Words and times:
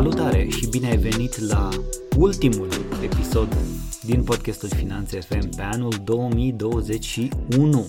Salutare 0.00 0.48
și 0.48 0.68
bine 0.68 0.88
ai 0.88 0.96
venit 0.96 1.38
la 1.38 1.68
ultimul 2.16 2.68
episod 3.02 3.56
din 4.04 4.24
podcastul 4.24 4.68
Finanțe 4.68 5.20
FM 5.20 5.56
pe 5.56 5.62
anul 5.62 5.92
2021. 6.04 7.88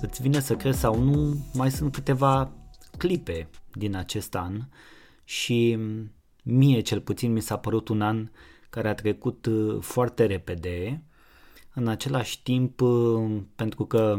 Îți 0.00 0.22
vine 0.22 0.40
să 0.40 0.56
crezi 0.56 0.78
sau 0.78 1.02
nu, 1.02 1.36
mai 1.54 1.70
sunt 1.70 1.92
câteva 1.92 2.52
clipe 2.98 3.48
din 3.72 3.96
acest 3.96 4.34
an 4.34 4.60
și 5.24 5.78
mie 6.44 6.80
cel 6.80 7.00
puțin 7.00 7.32
mi 7.32 7.40
s-a 7.40 7.56
părut 7.56 7.88
un 7.88 8.00
an 8.00 8.30
care 8.70 8.88
a 8.88 8.94
trecut 8.94 9.46
uh, 9.46 9.76
foarte 9.80 10.26
repede. 10.26 11.02
În 11.74 11.88
același 11.88 12.42
timp, 12.42 12.80
uh, 12.80 13.40
pentru 13.56 13.84
că 13.84 14.18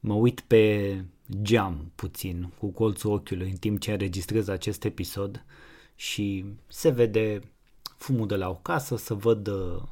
mă 0.00 0.14
uit 0.14 0.40
pe 0.40 1.04
geam 1.42 1.92
puțin 1.94 2.52
cu 2.58 2.66
colțul 2.66 3.12
ochiului 3.12 3.50
în 3.50 3.56
timp 3.56 3.80
ce 3.80 3.90
înregistrez 3.90 4.48
acest 4.48 4.84
episod 4.84 5.44
și 5.94 6.44
se 6.66 6.90
vede 6.90 7.40
fumul 7.96 8.26
de 8.26 8.36
la 8.36 8.48
o 8.48 8.54
casă, 8.54 8.96
să 8.96 9.14
văd 9.14 9.46
uh, 9.46 9.82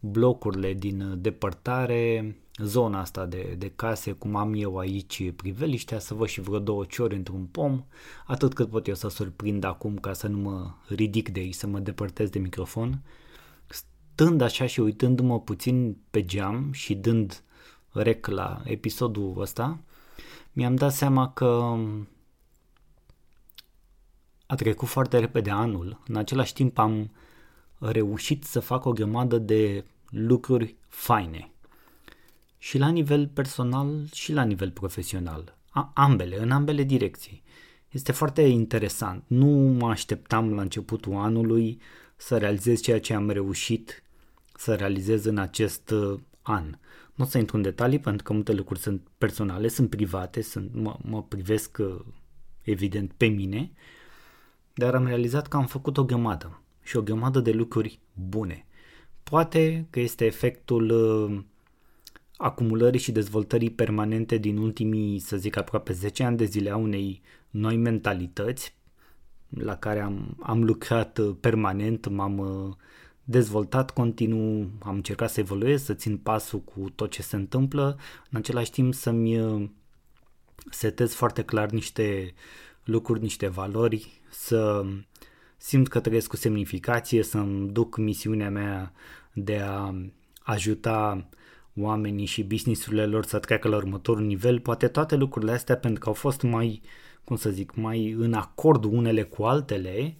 blocurile 0.00 0.72
din 0.72 1.14
depărtare, 1.18 2.36
zona 2.56 3.00
asta 3.00 3.26
de, 3.26 3.54
de 3.58 3.72
case, 3.76 4.12
cum 4.12 4.36
am 4.36 4.54
eu 4.54 4.78
aici 4.78 5.32
priveliștea, 5.32 5.98
să 5.98 6.14
văd 6.14 6.28
și 6.28 6.40
vreo 6.40 6.58
două 6.58 6.84
ciori 6.84 7.16
într-un 7.16 7.44
pom, 7.44 7.84
atât 8.26 8.54
cât 8.54 8.68
pot 8.68 8.86
eu 8.86 8.94
să 8.94 9.08
surprind 9.08 9.64
acum 9.64 9.96
ca 9.98 10.12
să 10.12 10.26
nu 10.26 10.38
mă 10.38 10.70
ridic 10.88 11.28
de 11.28 11.40
aici, 11.40 11.54
să 11.54 11.66
mă 11.66 11.78
depărtez 11.78 12.28
de 12.28 12.38
microfon. 12.38 13.02
Stând 13.66 14.40
așa 14.40 14.66
și 14.66 14.80
uitându-mă 14.80 15.40
puțin 15.40 15.96
pe 16.10 16.24
geam 16.24 16.72
și 16.72 16.94
dând 16.94 17.42
rec 17.90 18.26
la 18.26 18.60
episodul 18.64 19.40
ăsta, 19.40 19.78
mi-am 20.52 20.74
dat 20.74 20.92
seama 20.92 21.32
că 21.32 21.76
a 24.50 24.54
trecut 24.54 24.88
foarte 24.88 25.18
repede 25.18 25.50
anul. 25.50 26.00
În 26.06 26.16
același 26.16 26.52
timp 26.52 26.78
am 26.78 27.10
reușit 27.78 28.44
să 28.44 28.60
fac 28.60 28.84
o 28.84 28.92
grămadă 28.92 29.38
de 29.38 29.84
lucruri 30.08 30.76
faine. 30.88 31.50
Și 32.58 32.78
la 32.78 32.88
nivel 32.88 33.28
personal 33.28 34.06
și 34.12 34.32
la 34.32 34.42
nivel 34.42 34.70
profesional. 34.70 35.56
A, 35.70 35.90
ambele, 35.94 36.42
în 36.42 36.50
ambele 36.50 36.82
direcții. 36.82 37.42
Este 37.88 38.12
foarte 38.12 38.42
interesant. 38.42 39.24
Nu 39.26 39.46
mă 39.78 39.88
așteptam 39.88 40.54
la 40.54 40.60
începutul 40.60 41.14
anului 41.14 41.80
să 42.16 42.38
realizez 42.38 42.80
ceea 42.80 43.00
ce 43.00 43.14
am 43.14 43.30
reușit 43.30 44.02
să 44.54 44.74
realizez 44.74 45.24
în 45.24 45.38
acest 45.38 45.90
uh, 45.90 46.20
an. 46.42 46.64
Nu 47.14 47.24
o 47.24 47.28
să 47.28 47.38
intru 47.38 47.56
în 47.56 47.62
detalii 47.62 47.98
pentru 47.98 48.22
că 48.22 48.32
multe 48.32 48.52
lucruri 48.52 48.80
sunt 48.80 49.08
personale, 49.18 49.68
sunt 49.68 49.90
private, 49.90 50.42
sunt, 50.42 50.74
mă, 50.74 50.96
mă 51.02 51.22
privesc 51.22 51.78
uh, 51.80 52.00
evident 52.62 53.12
pe 53.12 53.26
mine, 53.26 53.72
dar 54.80 54.94
am 54.94 55.06
realizat 55.06 55.46
că 55.46 55.56
am 55.56 55.66
făcut 55.66 55.96
o 55.96 56.04
grămadă 56.04 56.60
și 56.82 56.96
o 56.96 57.02
grămadă 57.02 57.40
de 57.40 57.50
lucruri 57.50 57.98
bune. 58.28 58.66
Poate 59.22 59.86
că 59.90 60.00
este 60.00 60.24
efectul 60.24 60.90
uh, 60.90 61.42
acumulării 62.36 63.00
și 63.00 63.12
dezvoltării 63.12 63.70
permanente 63.70 64.36
din 64.36 64.56
ultimii, 64.56 65.18
să 65.18 65.36
zic, 65.36 65.56
aproape 65.56 65.92
10 65.92 66.24
ani 66.24 66.36
de 66.36 66.44
zile 66.44 66.70
a 66.70 66.76
unei 66.76 67.22
noi 67.50 67.76
mentalități 67.76 68.74
la 69.48 69.76
care 69.76 70.00
am, 70.00 70.36
am 70.40 70.64
lucrat 70.64 71.18
uh, 71.18 71.36
permanent, 71.40 72.08
m-am 72.08 72.38
uh, 72.38 72.74
dezvoltat 73.24 73.90
continuu, 73.90 74.70
am 74.78 74.94
încercat 74.94 75.30
să 75.30 75.40
evoluez, 75.40 75.82
să 75.82 75.94
țin 75.94 76.16
pasul 76.16 76.60
cu 76.60 76.90
tot 76.94 77.10
ce 77.10 77.22
se 77.22 77.36
întâmplă, 77.36 77.98
în 78.30 78.38
același 78.38 78.70
timp 78.70 78.94
să-mi 78.94 79.40
uh, 79.40 79.68
setez 80.70 81.12
foarte 81.12 81.42
clar 81.42 81.70
niște 81.70 82.34
lucruri, 82.84 83.20
niște 83.20 83.48
valori, 83.48 84.19
să 84.30 84.84
simt 85.56 85.88
că 85.88 86.00
trăiesc 86.00 86.28
cu 86.28 86.36
semnificație, 86.36 87.22
să-mi 87.22 87.70
duc 87.70 87.96
misiunea 87.96 88.50
mea 88.50 88.92
de 89.32 89.58
a 89.58 89.94
ajuta 90.42 91.28
oamenii 91.76 92.26
și 92.26 92.44
businessurile 92.44 93.06
lor 93.06 93.24
să 93.24 93.38
treacă 93.38 93.68
la 93.68 93.76
următorul 93.76 94.24
nivel, 94.24 94.60
poate 94.60 94.88
toate 94.88 95.16
lucrurile 95.16 95.52
astea 95.52 95.76
pentru 95.76 96.00
că 96.00 96.08
au 96.08 96.14
fost 96.14 96.42
mai, 96.42 96.82
cum 97.24 97.36
să 97.36 97.50
zic, 97.50 97.74
mai 97.74 98.10
în 98.10 98.32
acord 98.32 98.84
unele 98.84 99.22
cu 99.22 99.42
altele, 99.42 100.16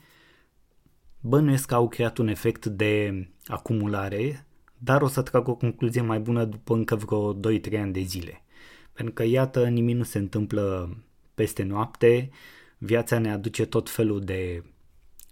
bănuiesc 1.20 1.66
că 1.66 1.74
au 1.74 1.88
creat 1.88 2.18
un 2.18 2.28
efect 2.28 2.66
de 2.66 3.26
acumulare, 3.46 4.46
dar 4.78 5.02
o 5.02 5.08
să 5.08 5.22
trag 5.22 5.48
o 5.48 5.54
concluzie 5.54 6.00
mai 6.00 6.20
bună 6.20 6.44
după 6.44 6.74
încă 6.74 6.96
vreo 6.96 7.34
2-3 7.34 7.80
ani 7.80 7.92
de 7.92 8.00
zile. 8.00 8.44
Pentru 8.92 9.14
că, 9.14 9.22
iată, 9.22 9.68
nimic 9.68 9.96
nu 9.96 10.02
se 10.02 10.18
întâmplă 10.18 10.96
peste 11.34 11.62
noapte, 11.62 12.30
viața 12.82 13.18
ne 13.18 13.32
aduce 13.32 13.66
tot 13.66 13.90
felul 13.90 14.24
de 14.24 14.62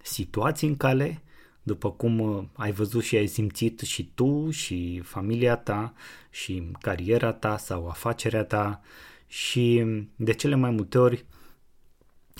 situații 0.02 0.68
în 0.68 0.76
cale, 0.76 1.22
după 1.62 1.90
cum 1.92 2.18
uh, 2.18 2.44
ai 2.52 2.72
văzut 2.72 3.02
și 3.02 3.16
ai 3.16 3.26
simțit 3.26 3.80
și 3.80 4.10
tu 4.14 4.50
și 4.50 5.00
familia 5.04 5.56
ta 5.56 5.92
și 6.30 6.70
cariera 6.80 7.32
ta 7.32 7.56
sau 7.56 7.88
afacerea 7.88 8.44
ta 8.44 8.80
și 9.26 9.84
de 10.16 10.32
cele 10.32 10.54
mai 10.54 10.70
multe 10.70 10.98
ori 10.98 11.24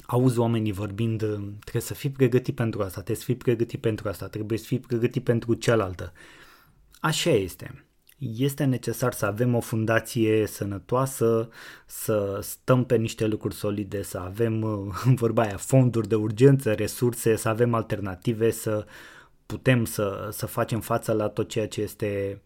auzi 0.06 0.38
oamenii 0.38 0.72
vorbind 0.72 1.22
uh, 1.22 1.38
trebuie 1.60 1.82
să 1.82 1.94
fii 1.94 2.10
pregătit 2.10 2.54
pentru 2.54 2.82
asta, 2.82 3.00
trebuie 3.00 3.16
să 3.16 3.24
fii 3.24 3.36
pregătit 3.36 3.80
pentru 3.80 4.08
asta, 4.08 4.28
trebuie 4.28 4.58
să 4.58 4.64
fii 4.64 4.80
pregătit 4.80 5.24
pentru 5.24 5.54
cealaltă. 5.54 6.12
Așa 7.00 7.30
este. 7.30 7.87
Este 8.18 8.64
necesar 8.64 9.12
să 9.12 9.26
avem 9.26 9.54
o 9.54 9.60
fundație 9.60 10.46
sănătoasă, 10.46 11.48
să 11.86 12.38
stăm 12.42 12.84
pe 12.84 12.96
niște 12.96 13.26
lucruri 13.26 13.54
solide, 13.54 14.02
să 14.02 14.18
avem, 14.18 14.62
uh, 14.62 14.94
în 15.04 15.14
vorba 15.14 15.42
aia, 15.42 15.56
fonduri 15.56 16.08
de 16.08 16.14
urgență, 16.14 16.72
resurse, 16.72 17.36
să 17.36 17.48
avem 17.48 17.74
alternative, 17.74 18.50
să 18.50 18.86
putem 19.46 19.84
să, 19.84 20.28
să 20.32 20.46
facem 20.46 20.80
față 20.80 21.12
la 21.12 21.28
tot 21.28 21.48
ceea 21.48 21.68
ce 21.68 21.80
este 21.80 22.40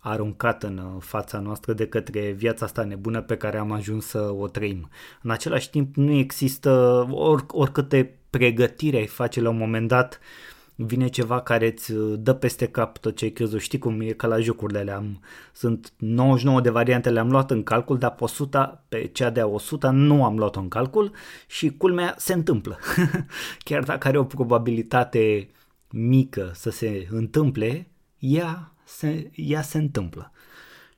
aruncat 0.00 0.62
în 0.62 0.98
fața 1.00 1.38
noastră 1.38 1.72
de 1.72 1.86
către 1.86 2.30
viața 2.30 2.64
asta 2.64 2.84
nebună 2.84 3.22
pe 3.22 3.36
care 3.36 3.58
am 3.58 3.72
ajuns 3.72 4.06
să 4.06 4.18
o 4.18 4.48
trăim. 4.48 4.88
În 5.22 5.30
același 5.30 5.70
timp 5.70 5.96
nu 5.96 6.12
există 6.12 6.70
or, 7.10 7.44
oricâte 7.48 8.18
pregătire 8.30 8.96
ai 8.96 9.06
face 9.06 9.40
la 9.40 9.48
un 9.48 9.56
moment 9.56 9.88
dat 9.88 10.20
vine 10.74 11.08
ceva 11.08 11.40
care 11.40 11.66
îți 11.66 11.92
dă 12.16 12.34
peste 12.34 12.66
cap 12.66 12.98
tot 12.98 13.16
ce 13.16 13.24
ai 13.24 13.30
crezut. 13.30 13.60
Știi 13.60 13.78
cum 13.78 14.00
e 14.00 14.12
ca 14.12 14.26
la 14.26 14.40
jocurile 14.40 14.78
alea. 14.78 14.96
Am, 14.96 15.20
sunt 15.52 15.92
99 15.96 16.60
de 16.60 16.70
variante, 16.70 17.10
le-am 17.10 17.30
luat 17.30 17.50
în 17.50 17.62
calcul, 17.62 17.98
dar 17.98 18.14
pe 18.14 18.24
100, 18.24 18.84
pe 18.88 19.06
cea 19.06 19.30
de 19.30 19.42
100 19.42 19.90
nu 19.90 20.24
am 20.24 20.38
luat-o 20.38 20.60
în 20.60 20.68
calcul 20.68 21.12
și 21.46 21.70
culmea 21.70 22.14
se 22.18 22.32
întâmplă. 22.32 22.78
Chiar 23.64 23.82
dacă 23.82 24.08
are 24.08 24.18
o 24.18 24.24
probabilitate 24.24 25.50
mică 25.90 26.50
să 26.54 26.70
se 26.70 27.06
întâmple, 27.10 27.88
ea 28.18 28.72
se, 28.84 29.30
ea 29.34 29.62
se 29.62 29.78
întâmplă. 29.78 30.32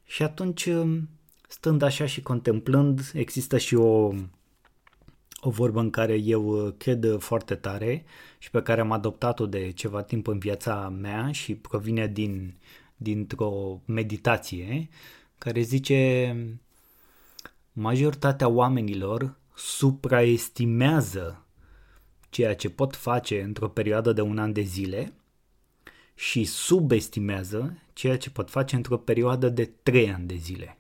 Și 0.05 0.23
atunci, 0.23 0.65
um, 0.65 1.09
stând 1.49 1.83
așa 1.83 2.07
și 2.07 2.23
contemplând, 2.23 3.11
există 3.15 3.59
și 3.59 3.75
o, 3.75 4.13
o 5.41 5.51
vorbă 5.51 5.81
în 5.81 5.91
care 5.91 6.15
eu 6.15 6.47
uh, 6.47 6.75
cred 6.77 7.17
foarte 7.19 7.55
tare 7.55 8.05
și 8.39 8.51
pe 8.51 8.63
care 8.63 8.81
am 8.81 8.93
adoptat-o 8.93 9.47
de 9.47 9.71
ceva 9.71 10.03
timp 10.03 10.27
în 10.27 10.39
viața 10.39 10.89
mea 10.89 11.33
și 11.33 11.55
provine 11.55 12.07
din, 12.07 12.55
dintr-o 12.97 13.81
meditație 13.85 14.89
care 15.39 15.61
zice 15.61 16.37
majoritatea 17.73 18.49
oamenilor 18.49 19.37
supraestimează 19.55 21.47
ceea 22.29 22.55
ce 22.55 22.71
pot 22.71 22.97
face 22.97 23.43
într-o 23.43 23.69
perioadă 23.69 24.13
de 24.13 24.21
un 24.21 24.39
an 24.39 24.53
de 24.53 24.61
zile 24.61 25.13
și 26.15 26.45
subestimează 26.45 27.79
ceea 27.93 28.17
ce 28.19 28.31
pot 28.31 28.51
face 28.51 28.77
într-o 28.77 28.97
perioadă 28.97 29.49
de 29.49 29.65
3 29.83 30.13
ani 30.13 30.27
de 30.27 30.35
zile. 30.35 30.79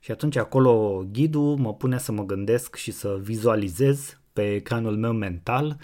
Și 0.00 0.10
atunci 0.10 0.36
acolo 0.36 1.04
ghidul 1.12 1.56
mă 1.56 1.74
pune 1.74 1.98
să 1.98 2.12
mă 2.12 2.24
gândesc 2.24 2.74
și 2.74 2.90
să 2.90 3.18
vizualizez 3.22 4.20
pe 4.32 4.54
ecranul 4.54 4.96
meu 4.96 5.12
mental 5.12 5.78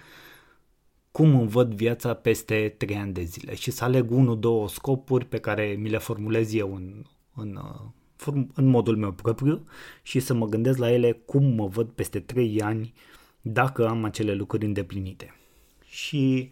cum 1.13 1.35
îmi 1.35 1.49
văd 1.49 1.75
viața 1.75 2.15
peste 2.15 2.75
3 2.79 2.97
ani 2.97 3.13
de 3.13 3.23
zile 3.23 3.55
și 3.55 3.71
să 3.71 3.85
aleg 3.85 4.11
unul, 4.11 4.39
două 4.41 4.69
scopuri 4.69 5.25
pe 5.25 5.39
care 5.39 5.77
mi 5.79 5.89
le 5.89 5.99
formulez 5.99 6.55
eu 6.55 6.75
în, 6.75 7.05
în, 7.35 7.59
în 8.55 8.67
modul 8.67 8.97
meu 8.97 9.13
propriu 9.13 9.67
și 10.03 10.21
să 10.21 10.35
mă 10.35 10.47
gândesc 10.47 10.79
la 10.79 10.93
ele 10.93 11.13
cum 11.13 11.45
mă 11.45 11.67
văd 11.67 11.89
peste 11.89 12.21
3 12.21 12.63
ani 12.63 12.93
dacă 13.41 13.89
am 13.89 14.05
acele 14.05 14.35
lucruri 14.35 14.65
îndeplinite. 14.65 15.35
Și 15.85 16.51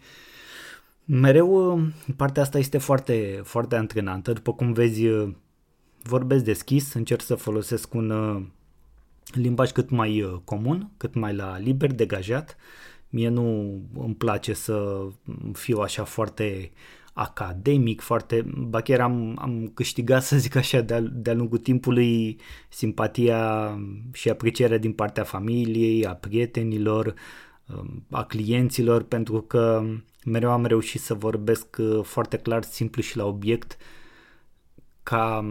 mereu 1.05 1.81
partea 2.15 2.41
asta 2.41 2.57
este 2.57 2.77
foarte, 2.77 3.41
foarte 3.43 3.75
antrenantă. 3.75 4.33
După 4.33 4.53
cum 4.53 4.73
vezi, 4.73 5.07
vorbesc 6.01 6.43
deschis, 6.43 6.93
încerc 6.93 7.21
să 7.21 7.35
folosesc 7.35 7.93
un 7.93 8.09
uh, 8.09 8.43
limbaj 9.31 9.71
cât 9.71 9.89
mai 9.89 10.21
uh, 10.21 10.39
comun, 10.43 10.91
cât 10.97 11.13
mai 11.13 11.35
la 11.35 11.57
liber, 11.57 11.93
degajat. 11.93 12.57
Mie 13.13 13.29
nu 13.29 13.79
îmi 13.93 14.15
place 14.15 14.53
să 14.53 15.07
fiu 15.53 15.77
așa 15.77 16.03
foarte 16.03 16.71
academic, 17.13 18.01
foarte, 18.01 18.45
ba 18.57 18.81
chiar 18.81 18.99
am, 18.99 19.37
am 19.41 19.71
câștigat, 19.73 20.23
să 20.23 20.37
zic 20.37 20.55
așa, 20.55 20.81
de-a, 20.81 20.99
de-a 21.01 21.33
lungul 21.33 21.57
timpului 21.57 22.39
simpatia 22.69 23.71
și 24.13 24.29
aprecierea 24.29 24.77
din 24.77 24.93
partea 24.93 25.23
familiei, 25.23 26.05
a 26.05 26.13
prietenilor, 26.15 27.13
um, 27.75 28.05
a 28.09 28.23
clienților 28.23 29.03
pentru 29.03 29.41
că 29.41 29.83
mereu 30.25 30.51
am 30.51 30.65
reușit 30.65 31.01
să 31.01 31.13
vorbesc 31.13 31.77
uh, 31.79 32.03
foarte 32.03 32.37
clar, 32.37 32.63
simplu 32.63 33.01
și 33.01 33.17
la 33.17 33.25
obiect 33.25 33.77
ca 35.03 35.45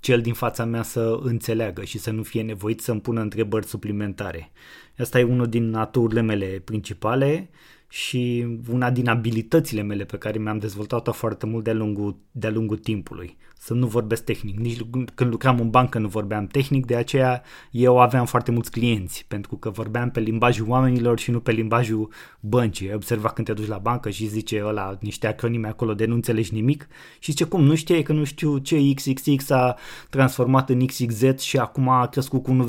cel 0.00 0.20
din 0.20 0.34
fața 0.34 0.64
mea 0.64 0.82
să 0.82 1.18
înțeleagă 1.22 1.84
și 1.84 1.98
să 1.98 2.10
nu 2.10 2.22
fie 2.22 2.42
nevoit 2.42 2.80
să-mi 2.80 3.00
pună 3.00 3.20
întrebări 3.20 3.66
suplimentare. 3.66 4.52
Asta 4.98 5.18
e 5.18 5.22
unul 5.22 5.46
din 5.46 5.70
naturile 5.70 6.20
mele 6.20 6.62
principale 6.64 7.50
și 7.88 8.46
una 8.70 8.90
din 8.90 9.08
abilitățile 9.08 9.82
mele 9.82 10.04
pe 10.04 10.16
care 10.16 10.38
mi-am 10.38 10.58
dezvoltat-o 10.58 11.12
foarte 11.12 11.46
mult 11.46 11.64
de-a 11.64 11.72
lungul, 11.72 12.16
de-a 12.30 12.50
lungul 12.50 12.78
timpului. 12.78 13.36
Să 13.58 13.74
nu 13.74 13.86
vorbesc 13.86 14.24
tehnic. 14.24 14.58
Nici 14.58 14.80
când 15.14 15.30
lucram 15.30 15.60
în 15.60 15.70
bancă 15.70 15.98
nu 15.98 16.08
vorbeam 16.08 16.46
tehnic, 16.46 16.86
de 16.86 16.96
aceea 16.96 17.42
eu 17.70 18.00
aveam 18.00 18.26
foarte 18.26 18.50
mulți 18.50 18.70
clienți, 18.70 19.24
pentru 19.28 19.56
că 19.56 19.70
vorbeam 19.70 20.10
pe 20.10 20.20
limbajul 20.20 20.68
oamenilor 20.68 21.18
și 21.18 21.30
nu 21.30 21.40
pe 21.40 21.52
limbajul 21.52 22.12
băncii. 22.40 22.94
Observa 22.94 23.28
când 23.28 23.46
te 23.46 23.52
duci 23.52 23.66
la 23.66 23.78
bancă 23.78 24.10
și 24.10 24.26
zice 24.26 24.62
ăla 24.64 24.98
niște 25.00 25.26
acronime 25.26 25.68
acolo 25.68 25.94
de 25.94 26.06
nu 26.06 26.14
înțelegi 26.14 26.54
nimic 26.54 26.88
și 27.18 27.30
zice 27.30 27.44
cum, 27.44 27.64
nu 27.64 27.74
știi 27.74 28.02
că 28.02 28.12
nu 28.12 28.24
știu 28.24 28.58
ce 28.58 28.94
XXX 28.94 29.50
a 29.50 29.76
transformat 30.10 30.70
în 30.70 30.86
XXZ 30.86 31.38
și 31.38 31.58
acum 31.58 31.88
a 31.88 32.06
crescut 32.06 32.42
cu 32.42 32.66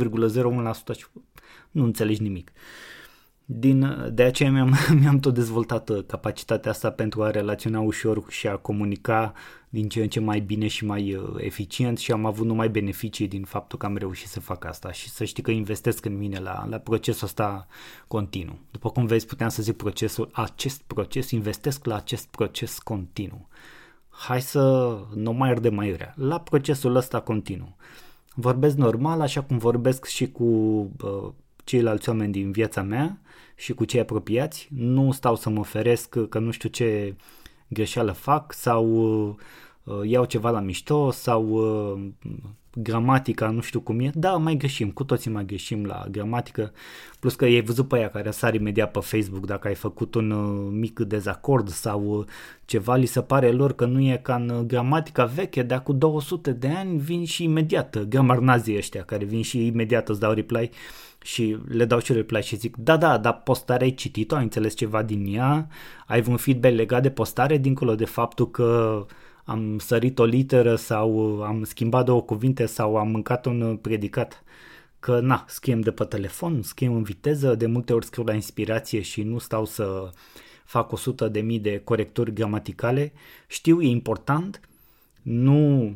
1,01% 0.93 0.97
și 0.97 1.05
nu 1.75 1.83
înțelegi 1.83 2.21
nimic. 2.21 2.51
Din, 3.45 4.09
de 4.13 4.23
aceea 4.23 4.51
mi-am, 4.51 4.75
mi-am 5.01 5.19
tot 5.19 5.33
dezvoltat 5.33 5.89
uh, 5.89 6.03
capacitatea 6.07 6.71
asta 6.71 6.91
pentru 6.91 7.23
a 7.23 7.31
relaționa 7.31 7.79
ușor 7.79 8.23
și 8.29 8.47
a 8.47 8.55
comunica 8.55 9.33
din 9.69 9.89
ce 9.89 10.01
în 10.01 10.07
ce 10.07 10.19
mai 10.19 10.39
bine 10.39 10.67
și 10.67 10.85
mai 10.85 11.15
uh, 11.15 11.33
eficient 11.37 11.97
și 11.97 12.11
am 12.11 12.25
avut 12.25 12.45
numai 12.45 12.69
beneficii 12.69 13.27
din 13.27 13.43
faptul 13.43 13.77
că 13.77 13.85
am 13.85 13.97
reușit 13.97 14.27
să 14.27 14.39
fac 14.39 14.65
asta 14.65 14.91
și 14.91 15.09
să 15.09 15.23
știi 15.23 15.43
că 15.43 15.51
investesc 15.51 16.05
în 16.05 16.17
mine 16.17 16.39
la, 16.39 16.65
la 16.69 16.77
procesul 16.77 17.27
ăsta 17.27 17.67
continuu. 18.07 18.59
După 18.71 18.89
cum 18.89 19.05
vezi, 19.05 19.25
puteam 19.25 19.49
să 19.49 19.61
zic 19.61 19.75
procesul, 19.75 20.29
acest 20.31 20.81
proces, 20.81 21.31
investesc 21.31 21.85
la 21.85 21.95
acest 21.95 22.27
proces 22.27 22.79
continuu. 22.79 23.47
Hai 24.09 24.41
să 24.41 24.97
nu 25.15 25.31
mai 25.31 25.49
arde 25.49 25.69
mai 25.69 25.95
rea, 25.95 26.13
la 26.17 26.39
procesul 26.39 26.95
ăsta 26.95 27.19
continuu. 27.19 27.75
Vorbesc 28.35 28.75
normal, 28.75 29.21
așa 29.21 29.43
cum 29.43 29.57
vorbesc 29.57 30.05
și 30.05 30.31
cu 30.31 30.43
uh, 30.43 31.31
ceilalți 31.65 32.09
oameni 32.09 32.31
din 32.31 32.51
viața 32.51 32.81
mea 32.81 33.19
și 33.55 33.73
cu 33.73 33.85
cei 33.85 33.99
apropiați, 33.99 34.69
nu 34.75 35.11
stau 35.11 35.35
să 35.35 35.49
mă 35.49 35.63
feresc 35.63 36.17
că 36.29 36.39
nu 36.39 36.51
știu 36.51 36.69
ce 36.69 37.15
greșeală 37.67 38.11
fac 38.11 38.53
sau 38.53 38.85
uh, 39.83 40.01
iau 40.03 40.25
ceva 40.25 40.49
la 40.49 40.59
mișto 40.59 41.11
sau 41.11 41.47
uh, 41.47 42.07
gramatica 42.75 43.49
nu 43.49 43.61
știu 43.61 43.79
cum 43.79 43.99
e, 43.99 44.11
da, 44.13 44.31
mai 44.31 44.55
greșim, 44.55 44.91
cu 44.91 45.03
toții 45.03 45.31
mai 45.31 45.45
greșim 45.45 45.85
la 45.85 46.05
gramatică, 46.11 46.71
plus 47.19 47.35
că 47.35 47.45
ai 47.45 47.61
văzut 47.61 47.87
pe 47.87 47.95
aia 47.95 48.09
care 48.09 48.31
sar 48.31 48.53
imediat 48.53 48.91
pe 48.91 48.99
Facebook 48.99 49.45
dacă 49.45 49.67
ai 49.67 49.75
făcut 49.75 50.15
un 50.15 50.31
uh, 50.31 50.67
mic 50.71 50.99
dezacord 50.99 51.69
sau 51.69 52.03
uh, 52.03 52.25
ceva, 52.65 52.95
li 52.95 53.05
se 53.05 53.21
pare 53.21 53.51
lor 53.51 53.73
că 53.73 53.85
nu 53.85 54.01
e 54.01 54.19
ca 54.21 54.35
în 54.35 54.49
uh, 54.49 54.59
gramatica 54.59 55.25
veche, 55.25 55.63
dar 55.63 55.83
cu 55.83 55.93
200 55.93 56.51
de 56.51 56.67
ani 56.67 56.97
vin 56.97 57.25
și 57.25 57.43
imediat, 57.43 57.97
gramar 57.97 58.39
nazii 58.39 58.77
ăștia 58.77 59.03
care 59.03 59.25
vin 59.25 59.41
și 59.41 59.65
imediat 59.65 60.09
îți 60.09 60.19
dau 60.19 60.31
reply 60.31 60.69
și 61.21 61.57
le 61.67 61.85
dau 61.85 61.99
și 61.99 62.13
reply 62.13 62.41
și 62.41 62.55
zic, 62.55 62.75
da, 62.77 62.97
da, 62.97 63.17
dar 63.17 63.41
postarea 63.41 63.85
ai 63.85 63.93
citit-o, 63.93 64.35
ai 64.35 64.43
înțeles 64.43 64.73
ceva 64.73 65.03
din 65.03 65.33
ea, 65.35 65.67
ai 66.07 66.23
un 66.27 66.37
feedback 66.37 66.75
legat 66.75 67.01
de 67.01 67.09
postare 67.09 67.57
dincolo 67.57 67.95
de 67.95 68.05
faptul 68.05 68.51
că 68.51 69.05
am 69.45 69.77
sărit 69.79 70.19
o 70.19 70.25
literă 70.25 70.75
sau 70.75 71.41
am 71.43 71.63
schimbat 71.63 72.05
două 72.05 72.21
cuvinte 72.21 72.65
sau 72.65 72.97
am 72.97 73.07
mâncat 73.07 73.45
un 73.45 73.77
predicat. 73.77 74.43
Că 74.99 75.19
na, 75.19 75.45
scriem 75.47 75.81
de 75.81 75.91
pe 75.91 76.03
telefon, 76.03 76.61
scriem 76.61 76.93
în 76.95 77.03
viteză, 77.03 77.55
de 77.55 77.65
multe 77.65 77.93
ori 77.93 78.05
scriu 78.05 78.23
la 78.23 78.33
inspirație 78.33 79.01
și 79.01 79.23
nu 79.23 79.37
stau 79.37 79.65
să 79.65 80.09
fac 80.65 80.91
100 80.91 81.27
de 81.27 81.39
mii 81.39 81.59
de 81.59 81.81
corecturi 81.83 82.33
gramaticale. 82.33 83.13
Știu, 83.47 83.81
e 83.81 83.87
important, 83.87 84.69
nu 85.21 85.95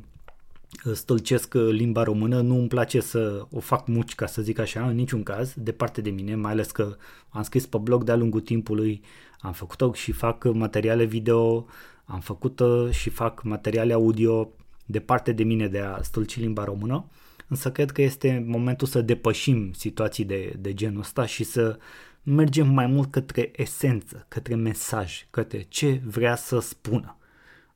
stâlcesc 0.94 1.54
limba 1.54 2.04
română, 2.04 2.42
nu 2.42 2.58
îmi 2.58 2.68
place 2.68 3.00
să 3.00 3.46
o 3.52 3.60
fac 3.60 3.88
muci, 3.88 4.16
ca 4.16 4.26
să 4.26 4.42
zic 4.42 4.60
așa, 4.60 4.88
în 4.88 4.96
niciun 4.96 5.24
caz, 5.24 5.54
departe 5.58 6.02
de 6.02 6.10
mine, 6.10 6.36
mai 6.36 6.52
ales 6.52 6.72
că 6.72 6.96
am 7.30 7.44
scris 7.44 7.66
pe 7.66 7.78
blog 7.78 8.04
de-a 8.04 8.16
lungul 8.16 8.42
timpului, 8.42 9.02
am 9.40 9.52
făcut 9.52 9.96
și 9.96 10.12
fac 10.12 10.44
materiale 10.54 11.04
video, 11.04 11.66
am 12.10 12.20
făcut 12.20 12.62
și 12.90 13.10
fac 13.10 13.44
materiale 13.44 13.94
audio 13.94 14.50
departe 14.86 15.32
de 15.32 15.44
mine 15.44 15.68
de 15.68 15.80
a 15.80 16.02
stâlci 16.02 16.40
limba 16.40 16.64
română, 16.64 17.06
însă 17.48 17.72
cred 17.72 17.92
că 17.92 18.02
este 18.02 18.46
momentul 18.48 18.88
să 18.88 19.02
depășim 19.02 19.72
situații 19.74 20.26
de, 20.26 20.56
de 20.60 20.74
genul 20.74 21.00
ăsta 21.00 21.26
și 21.26 21.44
să 21.44 21.80
mergem 22.24 22.68
mai 22.68 22.88
mult 22.88 23.12
către 23.12 23.52
esență, 23.56 24.26
către 24.28 24.56
mesaj, 24.56 25.28
către 25.30 25.62
ce 25.62 26.02
vrea 26.06 26.36
să 26.36 26.60
spună, 26.60 27.18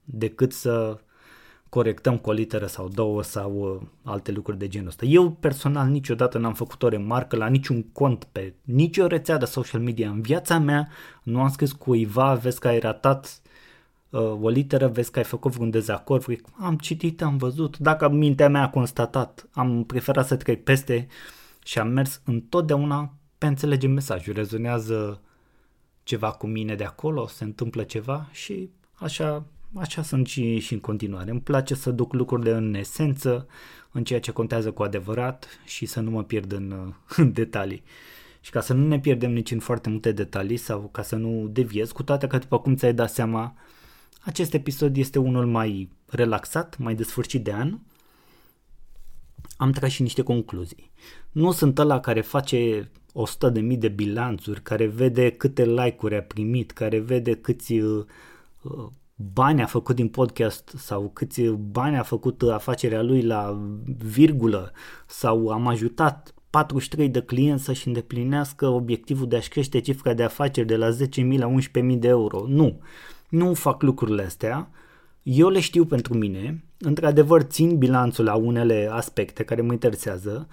decât 0.04 0.52
să 0.52 1.00
corectăm 1.70 2.18
cu 2.18 2.30
o 2.30 2.34
literă 2.34 2.66
sau 2.66 2.88
două 2.88 3.24
sau 3.24 3.52
uh, 3.54 3.88
alte 4.04 4.32
lucruri 4.32 4.58
de 4.58 4.68
genul 4.68 4.88
ăsta. 4.88 5.06
Eu 5.06 5.32
personal 5.32 5.90
niciodată 5.90 6.38
n-am 6.38 6.54
făcut 6.54 6.84
o 6.84 6.88
remarcă 6.88 7.36
la 7.36 7.48
niciun 7.48 7.84
cont 7.84 8.24
pe 8.32 8.54
nicio 8.62 9.08
rețea 9.08 9.38
de 9.38 9.46
social 9.46 9.82
media 9.82 10.10
în 10.10 10.22
viața 10.22 10.60
mea, 10.60 10.90
nu 11.24 11.42
am 11.42 11.50
scris 11.50 11.72
cuiva, 11.72 12.34
vezi 12.34 12.60
că 12.60 12.68
ai 12.68 12.80
ratat 12.80 13.26
uh, 13.26 13.52
o 14.20 14.50
literă, 14.50 14.88
vezi 14.88 15.12
că 15.12 15.20
ai 15.20 15.26
făcut 15.26 15.52
vreun 15.52 15.70
dezacord, 15.70 16.26
am 16.60 16.78
citit, 16.78 17.22
am 17.22 17.38
văzut, 17.38 17.78
dacă 17.78 18.10
mintea 18.10 18.50
mea 18.50 18.62
a 18.62 18.70
constatat, 18.70 19.48
am 19.52 19.84
preferat 19.84 20.28
să 20.28 20.36
trec 20.36 20.64
peste 20.64 21.08
și 21.64 21.80
am 21.80 21.88
mers 21.88 22.22
întotdeauna 22.26 23.14
pe 23.38 23.46
înțelege 23.46 23.88
mesajul, 23.88 24.34
rezonează 24.34 25.22
ceva 26.04 26.32
cu 26.32 26.48
mine 26.48 26.76
de 26.76 26.84
acolo, 26.84 27.28
se 27.28 27.44
întâmplă 27.44 27.84
ceva 27.84 28.30
și 28.32 28.70
așa 28.94 29.46
așa 29.76 30.02
sunt 30.02 30.28
și, 30.28 30.60
și 30.60 30.74
în 30.74 30.80
continuare. 30.80 31.32
Îmi 31.32 31.42
place 31.42 31.76
să 31.76 31.92
duc 31.92 32.14
lucrurile 32.14 32.52
în 32.52 32.74
esență, 32.74 33.48
în 33.92 34.04
ceea 34.04 34.20
ce 34.20 34.32
contează 34.32 34.72
cu 34.72 34.84
adevărat 34.84 35.48
și 35.66 35.86
să 35.86 36.00
nu 36.00 36.12
mă 36.12 36.24
pierd 36.24 36.52
în, 36.52 36.94
în 37.16 37.32
detalii. 37.32 37.84
Și 38.42 38.52
ca 38.52 38.62
să 38.62 38.74
nu 38.74 38.88
ne 38.88 39.00
pierdem 39.00 39.32
nici 39.32 39.52
în 39.52 39.60
foarte 39.60 39.90
multe 39.90 40.12
detalii 40.12 40.58
sau 40.58 40.90
ca 40.92 41.02
să 41.02 41.16
nu 41.16 41.48
deviez, 41.48 41.92
cu 41.92 42.04
toate 42.04 42.28
că 42.28 42.38
după 42.38 42.60
cum 42.60 42.76
ți-ai 42.76 42.94
dat 42.94 43.10
seama, 43.10 43.56
acest 44.24 44.54
episod 44.54 44.98
este 44.98 45.20
unul 45.20 45.46
mai 45.46 45.90
relaxat, 46.06 46.78
mai 46.78 46.96
de 46.96 47.04
sfârșit 47.04 47.44
de 47.44 47.54
an. 47.54 47.80
Am 49.58 49.72
tras 49.72 49.92
și 49.92 50.02
niște 50.02 50.22
concluzii. 50.22 50.92
Nu 51.32 51.52
sunt 51.52 51.80
ăla 51.80 52.00
care 52.00 52.22
face 52.22 52.92
100.000 53.52 53.78
de 53.78 53.88
bilanțuri, 53.88 54.62
care 54.62 54.86
vede 54.86 55.30
câte 55.30 55.66
like-uri 55.66 56.16
a 56.16 56.22
primit, 56.22 56.72
care 56.72 57.00
vede 57.00 57.36
câți 57.36 57.74
uh, 57.74 58.06
bani 59.16 59.62
a 59.62 59.66
făcut 59.66 59.96
din 59.96 60.08
podcast 60.08 60.74
sau 60.78 61.10
câți 61.10 61.42
bani 61.48 61.98
a 61.98 62.04
făcut 62.04 62.42
afacerea 62.42 63.02
lui 63.02 63.22
la 63.22 63.60
virgulă 63.98 64.72
sau 65.08 65.48
am 65.48 65.68
ajutat 65.68 66.34
43 66.50 67.10
de 67.10 67.22
clienți 67.22 67.64
să-și 67.64 67.88
îndeplinească 67.88 68.68
obiectivul 68.68 69.28
de 69.28 69.36
a-și 69.36 69.50
crește 69.50 69.80
cifra 69.80 70.14
de 70.14 70.24
afaceri 70.24 70.68
de 70.68 70.76
la 70.76 70.90
10.000 70.90 70.98
la 71.38 71.54
11.000 71.82 71.98
de 71.98 72.08
euro. 72.08 72.46
Nu, 72.48 72.80
nu 73.34 73.54
fac 73.54 73.82
lucrurile 73.82 74.24
astea. 74.24 74.70
Eu 75.24 75.50
le 75.50 75.60
știu 75.60 75.86
pentru 75.86 76.14
mine, 76.14 76.64
într-adevăr 76.80 77.42
țin 77.42 77.78
bilanțul 77.78 78.26
la 78.26 78.36
unele 78.36 78.90
aspecte 78.92 79.44
care 79.44 79.62
mă 79.62 79.72
interesează, 79.72 80.48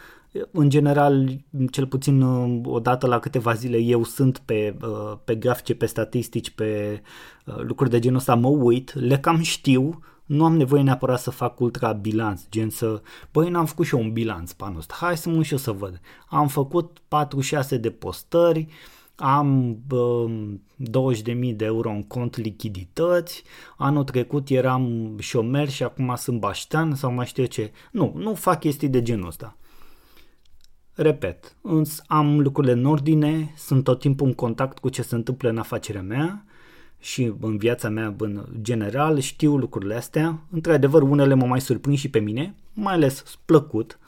în 0.51 0.69
general, 0.69 1.29
cel 1.71 1.87
puțin 1.87 2.23
uh, 2.23 2.61
o 2.65 2.81
dată 2.81 3.07
la 3.07 3.19
câteva 3.19 3.53
zile 3.53 3.79
eu 3.79 4.05
sunt 4.05 4.39
pe, 4.39 4.77
uh, 4.83 5.17
pe 5.25 5.35
grafice, 5.35 5.75
pe 5.75 5.87
statistici, 5.87 6.51
pe 6.51 7.03
uh, 7.47 7.55
lucruri 7.61 7.91
de 7.91 7.99
genul 7.99 8.19
ăsta, 8.19 8.35
mă 8.35 8.49
uit, 8.49 8.95
le 8.95 9.19
cam 9.19 9.41
știu, 9.41 10.03
nu 10.25 10.45
am 10.45 10.57
nevoie 10.57 10.83
neapărat 10.83 11.21
să 11.21 11.31
fac 11.31 11.61
ultra 11.61 11.93
bilanț, 11.93 12.43
gen 12.51 12.71
să, 12.71 13.03
băi, 13.33 13.51
n-am 13.51 13.67
făcut 13.67 13.87
și 13.87 13.95
eu 13.95 14.01
un 14.01 14.13
bilanț 14.13 14.53
pe 14.53 14.65
anul 14.65 14.79
ăsta, 14.79 14.95
hai 14.99 15.17
să 15.17 15.29
mă 15.29 15.43
și 15.43 15.53
eu 15.53 15.59
să 15.59 15.73
văd. 15.73 16.01
Am 16.29 16.49
făcut 16.49 16.99
46 17.09 17.77
de 17.77 17.91
postări, 17.91 18.69
am 19.21 19.79
uh, 19.91 20.55
20.000 20.79 21.57
de 21.57 21.65
euro 21.65 21.91
în 21.91 22.03
cont 22.03 22.37
lichidități, 22.37 23.43
anul 23.77 24.05
trecut 24.05 24.49
eram 24.49 25.17
șomer 25.19 25.69
și 25.69 25.83
acum 25.83 26.15
sunt 26.17 26.41
baștean 26.41 26.95
sau 26.95 27.13
mai 27.13 27.27
știu 27.27 27.45
ce. 27.45 27.73
Nu, 27.93 28.13
nu 28.17 28.35
fac 28.35 28.61
chestii 28.61 28.89
de 28.89 29.03
genul 29.03 29.27
ăsta. 29.27 29.57
Repet, 30.95 31.57
însă 31.63 32.03
am 32.07 32.41
lucrurile 32.41 32.73
în 32.73 32.85
ordine, 32.85 33.53
sunt 33.57 33.85
tot 33.85 33.99
timpul 33.99 34.27
în 34.27 34.35
contact 34.35 34.79
cu 34.79 34.89
ce 34.89 35.03
se 35.03 35.15
întâmplă 35.15 35.49
în 35.49 35.59
afacerea 35.59 36.03
mea 36.03 36.45
și 36.99 37.33
în 37.41 37.57
viața 37.57 37.89
mea 37.89 38.15
în 38.19 38.45
general, 38.61 39.19
știu 39.19 39.57
lucrurile 39.57 39.95
astea. 39.95 40.47
Într-adevăr, 40.51 41.03
unele 41.03 41.35
mă 41.35 41.47
mai 41.47 41.61
surprind 41.61 41.99
și 41.99 42.11
pe 42.11 42.19
mine, 42.19 42.55
mai 42.73 42.95
ales 42.95 43.39
plăcut. 43.45 43.99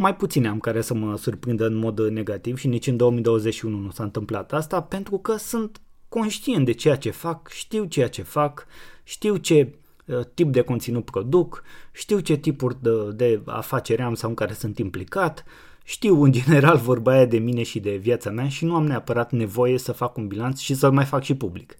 Mai 0.00 0.16
puține 0.16 0.48
am 0.48 0.58
care 0.58 0.80
să 0.80 0.94
mă 0.94 1.16
surprindă 1.16 1.66
în 1.66 1.74
mod 1.74 2.00
negativ 2.00 2.58
și 2.58 2.66
nici 2.66 2.86
în 2.86 2.96
2021 2.96 3.78
nu 3.78 3.90
s-a 3.90 4.02
întâmplat 4.02 4.52
asta 4.52 4.82
pentru 4.82 5.18
că 5.18 5.36
sunt 5.36 5.80
conștient 6.08 6.64
de 6.64 6.72
ceea 6.72 6.96
ce 6.96 7.10
fac, 7.10 7.48
știu 7.48 7.84
ceea 7.84 8.08
ce 8.08 8.22
fac, 8.22 8.66
știu 9.02 9.36
ce 9.36 9.74
uh, 10.06 10.20
tip 10.34 10.52
de 10.52 10.60
conținut 10.60 11.04
produc, 11.04 11.62
știu 11.92 12.18
ce 12.18 12.36
tipuri 12.36 12.76
de, 12.82 12.90
de 13.14 13.40
afaceri 13.44 14.02
am 14.02 14.14
sau 14.14 14.28
în 14.28 14.34
care 14.34 14.52
sunt 14.52 14.78
implicat, 14.78 15.44
Știu 15.84 16.22
în 16.22 16.32
general 16.32 16.76
vorba 16.76 17.12
aia 17.12 17.24
de 17.24 17.38
mine 17.38 17.62
și 17.62 17.80
de 17.80 17.96
viața 17.96 18.30
mea 18.30 18.48
și 18.48 18.64
nu 18.64 18.74
am 18.74 18.86
neapărat 18.86 19.32
nevoie 19.32 19.78
să 19.78 19.92
fac 19.92 20.16
un 20.16 20.26
bilanț 20.26 20.58
și 20.58 20.74
să-l 20.74 20.92
mai 20.92 21.04
fac 21.04 21.22
și 21.22 21.34
public. 21.34 21.76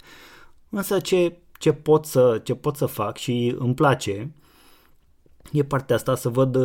Însă 0.69 0.99
ce, 0.99 1.37
ce, 1.59 1.73
pot 1.73 2.05
să, 2.05 2.41
ce 2.45 2.55
pot 2.55 2.77
să 2.77 2.87
fac 2.87 3.17
și 3.17 3.55
îmi 3.59 3.75
place 3.75 4.31
e 5.53 5.65
partea 5.65 5.97
asta 5.97 6.15
să 6.15 6.29
văd, 6.29 6.57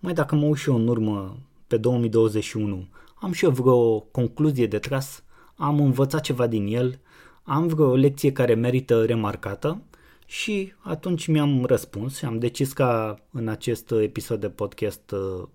mai 0.00 0.12
dacă 0.12 0.34
mă 0.34 0.46
uit 0.46 0.56
și 0.56 0.68
eu 0.68 0.76
în 0.76 0.88
urmă 0.88 1.38
pe 1.66 1.76
2021, 1.76 2.88
am 3.14 3.32
și 3.32 3.44
eu 3.44 3.50
vreo 3.50 4.00
concluzie 4.00 4.66
de 4.66 4.78
tras, 4.78 5.24
am 5.56 5.80
învățat 5.80 6.20
ceva 6.20 6.46
din 6.46 6.66
el, 6.66 7.00
am 7.42 7.66
vreo 7.66 7.94
lecție 7.94 8.32
care 8.32 8.54
merită 8.54 9.04
remarcată 9.04 9.82
și 10.26 10.72
atunci 10.78 11.26
mi-am 11.26 11.64
răspuns 11.64 12.16
și 12.16 12.24
am 12.24 12.38
decis 12.38 12.72
ca 12.72 13.18
în 13.30 13.48
acest 13.48 13.90
episod 13.90 14.40
de 14.40 14.48
podcast 14.48 15.10
uh, 15.10 15.48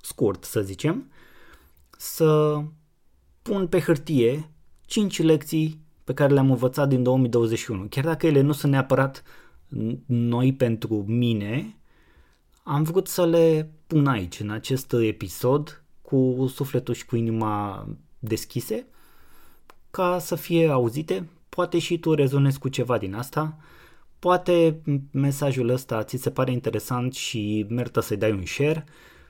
scurt, 0.00 0.44
să 0.44 0.60
zicem, 0.60 1.10
să 1.96 2.60
pun 3.42 3.66
pe 3.66 3.80
hârtie 3.80 4.50
5 4.86 5.22
lecții 5.22 5.80
pe 6.04 6.14
care 6.14 6.32
le-am 6.32 6.50
învățat 6.50 6.88
din 6.88 7.02
2021. 7.02 7.86
Chiar 7.90 8.04
dacă 8.04 8.26
ele 8.26 8.40
nu 8.40 8.52
sunt 8.52 8.72
neapărat 8.72 9.22
noi 10.06 10.54
pentru 10.54 11.04
mine, 11.06 11.77
am 12.68 12.82
vrut 12.82 13.06
să 13.06 13.26
le 13.26 13.70
pun 13.86 14.06
aici, 14.06 14.40
în 14.40 14.50
acest 14.50 14.92
episod, 14.92 15.82
cu 16.02 16.46
sufletul 16.54 16.94
și 16.94 17.06
cu 17.06 17.16
inima 17.16 17.86
deschise, 18.18 18.86
ca 19.90 20.18
să 20.18 20.34
fie 20.34 20.68
auzite. 20.68 21.28
Poate 21.48 21.78
și 21.78 21.98
tu 21.98 22.14
rezonezi 22.14 22.58
cu 22.58 22.68
ceva 22.68 22.98
din 22.98 23.14
asta, 23.14 23.58
poate 24.18 24.82
mesajul 25.10 25.68
ăsta 25.68 26.02
ți 26.02 26.16
se 26.16 26.30
pare 26.30 26.52
interesant 26.52 27.14
și 27.14 27.66
merită 27.68 28.00
să-i 28.00 28.16
dai 28.16 28.32
un 28.32 28.46
share, 28.46 28.84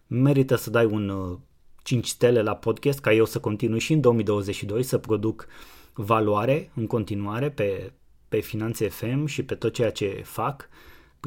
merită 0.07 0.57
să 0.57 0.71
dai 0.71 0.85
un 0.85 1.39
5 1.83 2.05
uh, 2.05 2.11
stele 2.11 2.43
la 2.43 2.55
podcast 2.55 2.99
ca 2.99 3.13
eu 3.13 3.25
să 3.25 3.41
continui 3.41 3.81
și 3.81 3.93
în 3.93 4.01
2022 4.01 4.83
să 4.83 4.99
produc 4.99 5.47
valoare 5.93 6.71
în 6.75 6.87
continuare 6.87 7.51
pe, 7.51 7.93
pe 8.29 8.41
Finanțe 8.41 8.89
FM 8.89 9.25
și 9.25 9.43
pe 9.43 9.55
tot 9.55 9.73
ceea 9.73 9.91
ce 9.91 10.21
fac 10.25 10.69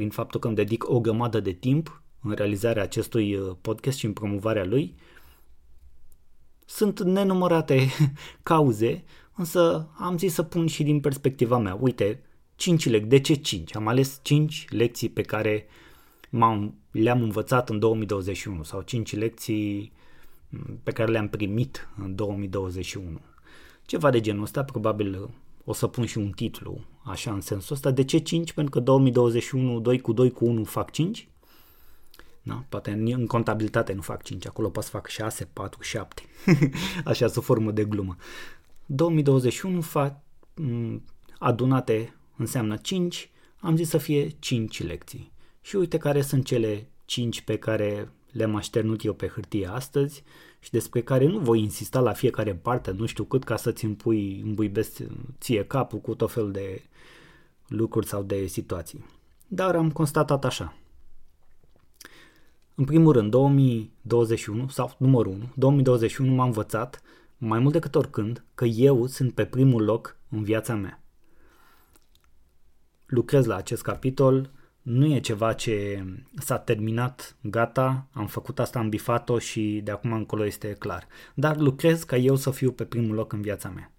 prin 0.01 0.13
faptul 0.13 0.39
că 0.39 0.47
îmi 0.47 0.55
dedic 0.55 0.89
o 0.89 0.99
grămadă 0.99 1.39
de 1.39 1.51
timp 1.51 2.01
în 2.21 2.31
realizarea 2.31 2.83
acestui 2.83 3.35
uh, 3.35 3.55
podcast 3.61 3.97
și 3.97 4.05
în 4.05 4.13
promovarea 4.13 4.65
lui. 4.65 4.95
Sunt 6.65 7.01
nenumărate 7.03 7.87
cauze, 8.43 9.03
însă 9.35 9.89
am 9.97 10.17
zis 10.17 10.33
să 10.33 10.43
pun 10.43 10.67
și 10.67 10.83
din 10.83 10.99
perspectiva 10.99 11.57
mea. 11.57 11.77
Uite, 11.79 12.23
5 12.55 12.89
lecții. 12.89 13.09
De 13.09 13.19
ce 13.19 13.33
5? 13.33 13.75
Am 13.75 13.87
ales 13.87 14.19
5 14.21 14.65
lecții 14.69 15.09
pe 15.09 15.21
care 15.21 15.65
m-am, 16.29 16.75
le-am 16.91 17.21
învățat 17.21 17.69
în 17.69 17.79
2021 17.79 18.63
sau 18.63 18.81
5 18.81 19.15
lecții 19.15 19.91
mm, 20.49 20.79
pe 20.83 20.91
care 20.91 21.11
le-am 21.11 21.27
primit 21.27 21.89
în 21.97 22.15
2021. 22.15 23.19
Ceva 23.85 24.09
de 24.09 24.19
genul 24.19 24.43
ăsta, 24.43 24.63
probabil 24.63 25.29
o 25.63 25.73
să 25.73 25.87
pun 25.87 26.05
și 26.05 26.17
un 26.17 26.29
titlu 26.29 26.79
așa 27.03 27.33
în 27.33 27.41
sensul 27.41 27.75
ăsta. 27.75 27.91
De 27.91 28.03
ce 28.03 28.17
5? 28.17 28.53
Pentru 28.53 28.71
că 28.71 28.79
2021 28.79 29.79
2 29.79 29.99
cu 29.99 30.13
2 30.13 30.31
cu 30.31 30.45
1 30.45 30.63
fac 30.63 30.91
5. 30.91 31.27
Da? 32.41 32.63
Poate 32.69 32.91
în, 32.91 33.11
în 33.11 33.25
contabilitate 33.25 33.93
nu 33.93 34.01
fac 34.01 34.23
5, 34.23 34.47
acolo 34.47 34.69
pot 34.69 34.83
să 34.83 34.89
fac 34.89 35.07
6, 35.07 35.45
4, 35.53 35.81
7. 35.81 36.23
așa 37.05 37.27
sub 37.27 37.43
formă 37.43 37.71
de 37.71 37.85
glumă. 37.85 38.15
2021 38.85 39.81
fac 39.81 40.17
adunate 41.39 42.15
înseamnă 42.37 42.75
5, 42.75 43.29
am 43.59 43.75
zis 43.75 43.89
să 43.89 43.97
fie 43.97 44.29
5 44.39 44.83
lecții. 44.83 45.31
Și 45.61 45.75
uite 45.75 45.97
care 45.97 46.21
sunt 46.21 46.45
cele 46.45 46.89
5 47.05 47.41
pe 47.41 47.57
care 47.57 48.11
le-am 48.31 48.55
așternut 48.55 49.03
eu 49.03 49.13
pe 49.13 49.27
hârtie 49.27 49.67
astăzi 49.67 50.23
și 50.61 50.71
despre 50.71 51.01
care 51.01 51.25
nu 51.25 51.39
voi 51.39 51.59
insista 51.59 51.99
la 51.99 52.13
fiecare 52.13 52.55
parte, 52.55 52.91
nu 52.91 53.05
știu 53.05 53.23
cât, 53.23 53.43
ca 53.43 53.55
să-ți 53.55 53.85
împui, 53.85 54.41
îmbuibesc 54.45 55.01
ție 55.39 55.65
capul 55.65 55.99
cu 55.99 56.15
tot 56.15 56.31
fel 56.31 56.51
de 56.51 56.81
lucruri 57.67 58.07
sau 58.07 58.23
de 58.23 58.45
situații. 58.45 59.05
Dar 59.47 59.75
am 59.75 59.91
constatat 59.91 60.45
așa. 60.45 60.75
În 62.75 62.85
primul 62.85 63.13
rând, 63.13 63.31
2021, 63.31 64.67
sau 64.67 64.95
numărul 64.97 65.31
1, 65.31 65.49
2021 65.55 66.33
m-a 66.33 66.45
învățat 66.45 67.01
mai 67.37 67.59
mult 67.59 67.73
decât 67.73 67.95
oricând 67.95 68.43
că 68.55 68.65
eu 68.65 69.05
sunt 69.05 69.33
pe 69.33 69.45
primul 69.45 69.83
loc 69.83 70.17
în 70.29 70.43
viața 70.43 70.75
mea. 70.75 71.01
Lucrez 73.05 73.45
la 73.45 73.55
acest 73.55 73.81
capitol, 73.81 74.49
nu 74.81 75.05
e 75.05 75.19
ceva 75.19 75.53
ce 75.53 76.05
s-a 76.37 76.57
terminat, 76.57 77.35
gata, 77.41 78.07
am 78.11 78.27
făcut 78.27 78.59
asta, 78.59 78.79
am 78.79 78.89
bifat-o 78.89 79.39
și 79.39 79.81
de 79.83 79.91
acum 79.91 80.13
încolo 80.13 80.45
este 80.45 80.67
clar. 80.67 81.07
Dar 81.33 81.57
lucrez 81.57 82.03
ca 82.03 82.17
eu 82.17 82.35
să 82.35 82.51
fiu 82.51 82.71
pe 82.71 82.83
primul 82.83 83.15
loc 83.15 83.33
în 83.33 83.41
viața 83.41 83.69
mea. 83.69 83.91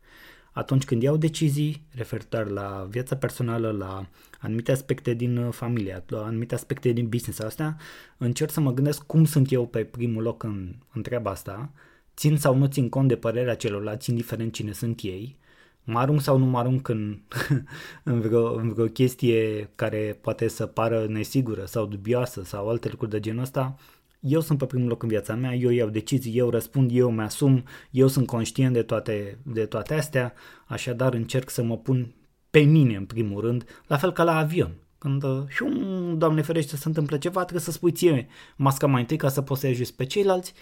Atunci 0.52 0.84
când 0.84 1.02
iau 1.02 1.16
decizii 1.16 1.86
referitor 1.90 2.48
la 2.48 2.86
viața 2.90 3.16
personală, 3.16 3.70
la 3.70 4.08
anumite 4.40 4.72
aspecte 4.72 5.14
din 5.14 5.50
familie, 5.50 6.04
la 6.06 6.24
anumite 6.24 6.54
aspecte 6.54 6.92
din 6.92 7.08
business 7.08 7.38
astea, 7.38 7.76
încerc 8.18 8.50
să 8.50 8.60
mă 8.60 8.72
gândesc 8.72 9.02
cum 9.02 9.24
sunt 9.24 9.52
eu 9.52 9.66
pe 9.66 9.84
primul 9.84 10.22
loc 10.22 10.42
în, 10.42 10.74
în 10.92 11.02
treaba 11.02 11.30
asta, 11.30 11.72
țin 12.16 12.36
sau 12.36 12.56
nu 12.56 12.66
țin 12.66 12.88
cont 12.88 13.08
de 13.08 13.16
părerea 13.16 13.54
celorlalți, 13.54 14.10
indiferent 14.10 14.52
cine 14.52 14.72
sunt 14.72 15.00
ei, 15.02 15.38
mă 15.84 15.98
arunc 15.98 16.20
sau 16.20 16.38
nu 16.38 16.44
mă 16.44 16.58
arunc 16.58 16.88
în, 16.88 17.18
în, 18.04 18.20
vreo, 18.20 18.54
în 18.54 18.72
vreo 18.72 18.86
chestie 18.86 19.70
care 19.74 20.18
poate 20.20 20.48
să 20.48 20.66
pară 20.66 21.06
nesigură 21.08 21.64
sau 21.64 21.86
dubioasă 21.86 22.42
sau 22.42 22.68
alte 22.68 22.88
lucruri 22.88 23.10
de 23.10 23.20
genul 23.20 23.42
ăsta, 23.42 23.76
eu 24.20 24.40
sunt 24.40 24.58
pe 24.58 24.66
primul 24.66 24.88
loc 24.88 25.02
în 25.02 25.08
viața 25.08 25.34
mea, 25.34 25.54
eu 25.54 25.70
iau 25.70 25.88
decizii, 25.88 26.38
eu 26.38 26.50
răspund, 26.50 26.90
eu 26.92 27.10
mă 27.10 27.22
asum, 27.22 27.64
eu 27.90 28.06
sunt 28.06 28.26
conștient 28.26 28.72
de 28.72 28.82
toate, 28.82 29.38
de 29.42 29.66
toate 29.66 29.94
astea, 29.94 30.32
așadar 30.66 31.14
încerc 31.14 31.50
să 31.50 31.62
mă 31.62 31.76
pun 31.78 32.14
pe 32.50 32.60
mine 32.60 32.96
în 32.96 33.04
primul 33.04 33.40
rând, 33.40 33.82
la 33.86 33.96
fel 33.96 34.12
ca 34.12 34.22
la 34.22 34.36
avion. 34.36 34.74
Când, 34.98 35.24
și 35.48 35.62
un, 35.62 36.18
Doamne 36.18 36.42
ferește, 36.42 36.76
se 36.76 36.88
întâmplă 36.88 37.16
ceva, 37.16 37.40
trebuie 37.40 37.60
să 37.60 37.70
spui 37.70 37.92
ție 37.92 38.28
masca 38.56 38.86
mai 38.86 39.00
întâi 39.00 39.16
ca 39.16 39.28
să 39.28 39.42
poți 39.42 39.60
să 39.60 39.66
ajuți 39.66 39.94
pe 39.94 40.04
ceilalți. 40.04 40.52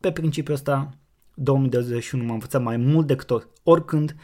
Pe 0.00 0.12
principiul 0.12 0.54
ăsta, 0.54 0.98
2021 1.34 2.24
m-am 2.24 2.32
învățat 2.32 2.62
mai 2.62 2.76
mult 2.76 3.06
decât 3.06 3.48
oricând 3.62 4.16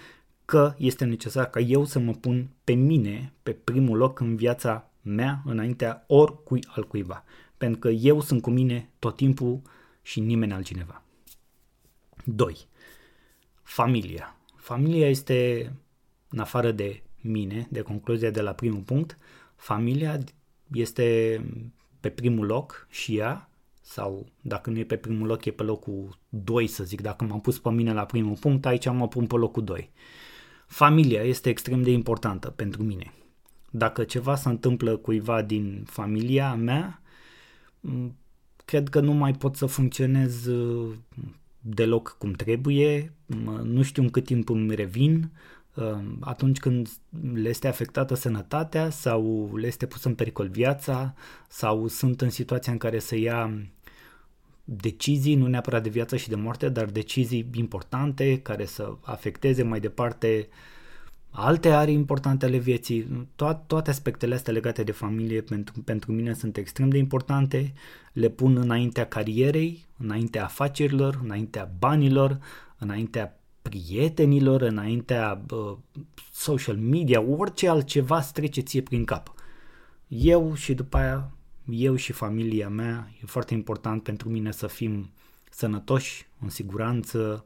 că 0.50 0.74
este 0.78 1.04
necesar 1.04 1.50
ca 1.50 1.60
eu 1.60 1.84
să 1.84 1.98
mă 1.98 2.12
pun 2.12 2.50
pe 2.64 2.72
mine 2.72 3.32
pe 3.42 3.52
primul 3.52 3.96
loc 3.96 4.20
în 4.20 4.36
viața 4.36 4.90
mea 5.02 5.42
înaintea 5.44 6.04
oricui 6.06 6.64
altcuiva. 6.68 7.24
Pentru 7.56 7.78
că 7.78 7.88
eu 7.88 8.20
sunt 8.20 8.42
cu 8.42 8.50
mine 8.50 8.90
tot 8.98 9.16
timpul 9.16 9.60
și 10.02 10.20
nimeni 10.20 10.52
altcineva. 10.52 11.02
2. 12.24 12.56
Familia. 13.62 14.36
Familia 14.56 15.08
este, 15.08 15.72
în 16.28 16.38
afară 16.38 16.72
de 16.72 17.02
mine, 17.20 17.66
de 17.70 17.80
concluzia 17.80 18.30
de 18.30 18.40
la 18.40 18.52
primul 18.52 18.82
punct, 18.82 19.18
familia 19.56 20.18
este 20.72 21.40
pe 22.00 22.08
primul 22.08 22.46
loc 22.46 22.86
și 22.88 23.16
ea, 23.16 23.50
sau 23.80 24.26
dacă 24.40 24.70
nu 24.70 24.78
e 24.78 24.84
pe 24.84 24.96
primul 24.96 25.26
loc, 25.26 25.44
e 25.44 25.50
pe 25.50 25.62
locul 25.62 26.18
2, 26.28 26.66
să 26.66 26.84
zic. 26.84 27.00
Dacă 27.00 27.24
m-am 27.24 27.40
pus 27.40 27.58
pe 27.58 27.70
mine 27.70 27.92
la 27.92 28.04
primul 28.04 28.36
punct, 28.36 28.66
aici 28.66 28.88
mă 28.88 29.08
pun 29.08 29.26
pe 29.26 29.36
locul 29.36 29.64
2. 29.64 29.90
Familia 30.70 31.22
este 31.22 31.48
extrem 31.48 31.82
de 31.82 31.90
importantă 31.90 32.50
pentru 32.50 32.82
mine. 32.82 33.12
Dacă 33.70 34.04
ceva 34.04 34.34
se 34.36 34.48
întâmplă 34.48 34.96
cuiva 34.96 35.42
din 35.42 35.82
familia 35.86 36.54
mea, 36.54 37.02
cred 38.64 38.88
că 38.88 39.00
nu 39.00 39.12
mai 39.12 39.32
pot 39.32 39.56
să 39.56 39.66
funcționez 39.66 40.46
uh, 40.46 40.94
deloc 41.60 42.16
cum 42.18 42.32
trebuie, 42.32 43.12
nu 43.62 43.82
știu 43.82 44.02
în 44.02 44.10
cât 44.10 44.24
timp 44.24 44.48
îmi 44.48 44.74
revin, 44.74 45.30
uh, 45.74 45.98
atunci 46.20 46.58
când 46.58 46.88
le 47.32 47.48
este 47.48 47.68
afectată 47.68 48.14
sănătatea 48.14 48.90
sau 48.90 49.50
le 49.56 49.66
este 49.66 49.86
pusă 49.86 50.08
în 50.08 50.14
pericol 50.14 50.48
viața 50.48 51.14
sau 51.48 51.86
sunt 51.86 52.20
în 52.20 52.30
situația 52.30 52.72
în 52.72 52.78
care 52.78 52.98
să 52.98 53.16
ia 53.16 53.52
decizii, 54.72 55.34
nu 55.34 55.46
neapărat 55.46 55.82
de 55.82 55.88
viață 55.88 56.16
și 56.16 56.28
de 56.28 56.34
moarte, 56.34 56.68
dar 56.68 56.84
decizii 56.84 57.50
importante 57.52 58.38
care 58.38 58.64
să 58.64 58.96
afecteze 59.00 59.62
mai 59.62 59.80
departe 59.80 60.48
alte 61.30 61.68
arii 61.68 61.94
importante 61.94 62.46
ale 62.46 62.56
vieții. 62.56 63.26
To- 63.34 63.66
toate 63.66 63.90
aspectele 63.90 64.34
astea 64.34 64.52
legate 64.52 64.82
de 64.82 64.92
familie 64.92 65.40
pentru, 65.40 65.80
pentru 65.84 66.12
mine 66.12 66.34
sunt 66.34 66.56
extrem 66.56 66.88
de 66.88 66.98
importante. 66.98 67.72
Le 68.12 68.28
pun 68.28 68.56
înaintea 68.56 69.06
carierei, 69.06 69.86
înaintea 69.98 70.44
afacerilor, 70.44 71.20
înaintea 71.22 71.72
banilor, 71.78 72.38
înaintea 72.78 73.40
prietenilor, 73.62 74.60
înaintea 74.60 75.44
uh, 75.50 75.76
social 76.32 76.76
media, 76.76 77.20
orice 77.20 77.68
altceva 77.68 78.18
îți 78.18 78.32
trece 78.32 78.60
ție 78.60 78.82
prin 78.82 79.04
cap. 79.04 79.34
Eu 80.08 80.54
și 80.54 80.74
după 80.74 80.96
aia 80.96 81.32
eu 81.68 81.94
și 81.94 82.12
familia 82.12 82.68
mea, 82.68 83.12
e 83.22 83.26
foarte 83.26 83.54
important 83.54 84.02
pentru 84.02 84.28
mine 84.28 84.50
să 84.50 84.66
fim 84.66 85.10
sănătoși, 85.50 86.26
în 86.40 86.48
siguranță 86.48 87.44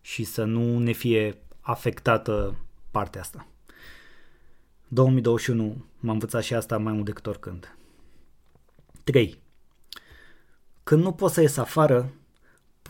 și 0.00 0.24
să 0.24 0.44
nu 0.44 0.78
ne 0.78 0.92
fie 0.92 1.38
afectată 1.60 2.56
partea 2.90 3.20
asta. 3.20 3.46
2021 4.88 5.84
m-am 5.98 6.12
învățat 6.12 6.42
și 6.42 6.54
asta 6.54 6.78
mai 6.78 6.92
mult 6.92 7.04
decât 7.04 7.26
oricând. 7.26 7.76
3. 9.04 9.38
Când 10.82 11.02
nu 11.02 11.12
pot 11.12 11.30
să 11.30 11.40
ies 11.40 11.56
afară, 11.56 12.12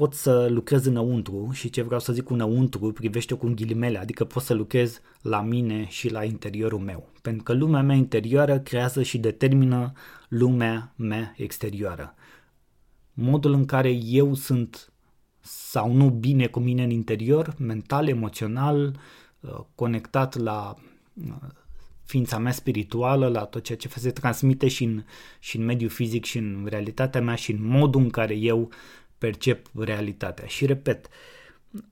pot 0.00 0.14
să 0.14 0.46
lucrez 0.50 0.84
înăuntru 0.84 1.50
și 1.52 1.70
ce 1.70 1.82
vreau 1.82 2.00
să 2.00 2.12
zic 2.12 2.24
cu 2.24 2.32
înăuntru 2.32 2.92
privește 2.92 3.34
cu 3.34 3.52
ghilimele, 3.54 3.98
adică 3.98 4.24
pot 4.24 4.42
să 4.42 4.54
lucrez 4.54 5.00
la 5.22 5.40
mine 5.42 5.86
și 5.88 6.10
la 6.10 6.24
interiorul 6.24 6.78
meu. 6.78 7.08
Pentru 7.22 7.42
că 7.42 7.52
lumea 7.52 7.82
mea 7.82 7.96
interioară 7.96 8.58
creează 8.58 9.02
și 9.02 9.18
determină 9.18 9.92
lumea 10.28 10.92
mea 10.96 11.34
exterioară. 11.36 12.14
Modul 13.12 13.52
în 13.52 13.64
care 13.64 13.90
eu 13.90 14.34
sunt 14.34 14.92
sau 15.40 15.92
nu 15.92 16.10
bine 16.10 16.46
cu 16.46 16.60
mine 16.60 16.82
în 16.82 16.90
interior, 16.90 17.54
mental, 17.58 18.08
emoțional, 18.08 19.00
uh, 19.40 19.60
conectat 19.74 20.36
la 20.36 20.74
uh, 21.14 21.34
ființa 22.04 22.38
mea 22.38 22.52
spirituală, 22.52 23.28
la 23.28 23.44
tot 23.44 23.62
ceea 23.62 23.78
ce 23.78 23.88
se 23.88 24.10
transmite 24.10 24.68
și 24.68 24.84
în, 24.84 25.04
și 25.38 25.56
în 25.56 25.64
mediul 25.64 25.90
fizic 25.90 26.24
și 26.24 26.38
în 26.38 26.66
realitatea 26.68 27.20
mea 27.20 27.34
și 27.34 27.50
în 27.50 27.58
modul 27.60 28.00
în 28.00 28.10
care 28.10 28.34
eu 28.34 28.70
percep 29.20 29.66
realitatea. 29.74 30.46
Și 30.46 30.66
repet, 30.66 31.08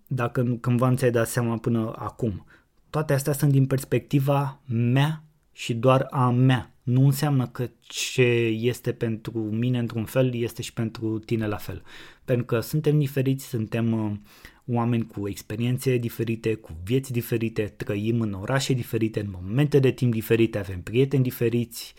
dacă 0.06 0.58
cândva 0.60 0.88
nu 0.88 0.96
ți-ai 0.96 1.10
dat 1.10 1.28
seama 1.28 1.58
până 1.58 1.92
acum, 1.96 2.46
toate 2.90 3.12
astea 3.12 3.32
sunt 3.32 3.52
din 3.52 3.66
perspectiva 3.66 4.60
mea 4.66 5.24
și 5.52 5.74
doar 5.74 6.06
a 6.10 6.30
mea. 6.30 6.72
Nu 6.82 7.04
înseamnă 7.04 7.46
că 7.46 7.70
ce 7.80 8.22
este 8.60 8.92
pentru 8.92 9.38
mine 9.38 9.78
într-un 9.78 10.04
fel 10.04 10.34
este 10.34 10.62
și 10.62 10.72
pentru 10.72 11.18
tine 11.18 11.46
la 11.46 11.56
fel. 11.56 11.82
Pentru 12.24 12.44
că 12.44 12.60
suntem 12.60 12.98
diferiți, 12.98 13.48
suntem 13.48 13.92
uh, 13.92 14.12
oameni 14.66 15.06
cu 15.06 15.28
experiențe 15.28 15.96
diferite, 15.96 16.54
cu 16.54 16.76
vieți 16.84 17.12
diferite, 17.12 17.62
trăim 17.62 18.20
în 18.20 18.32
orașe 18.32 18.72
diferite, 18.72 19.20
în 19.20 19.28
momente 19.30 19.78
de 19.78 19.90
timp 19.90 20.12
diferite, 20.12 20.58
avem 20.58 20.82
prieteni 20.82 21.22
diferiți, 21.22 21.94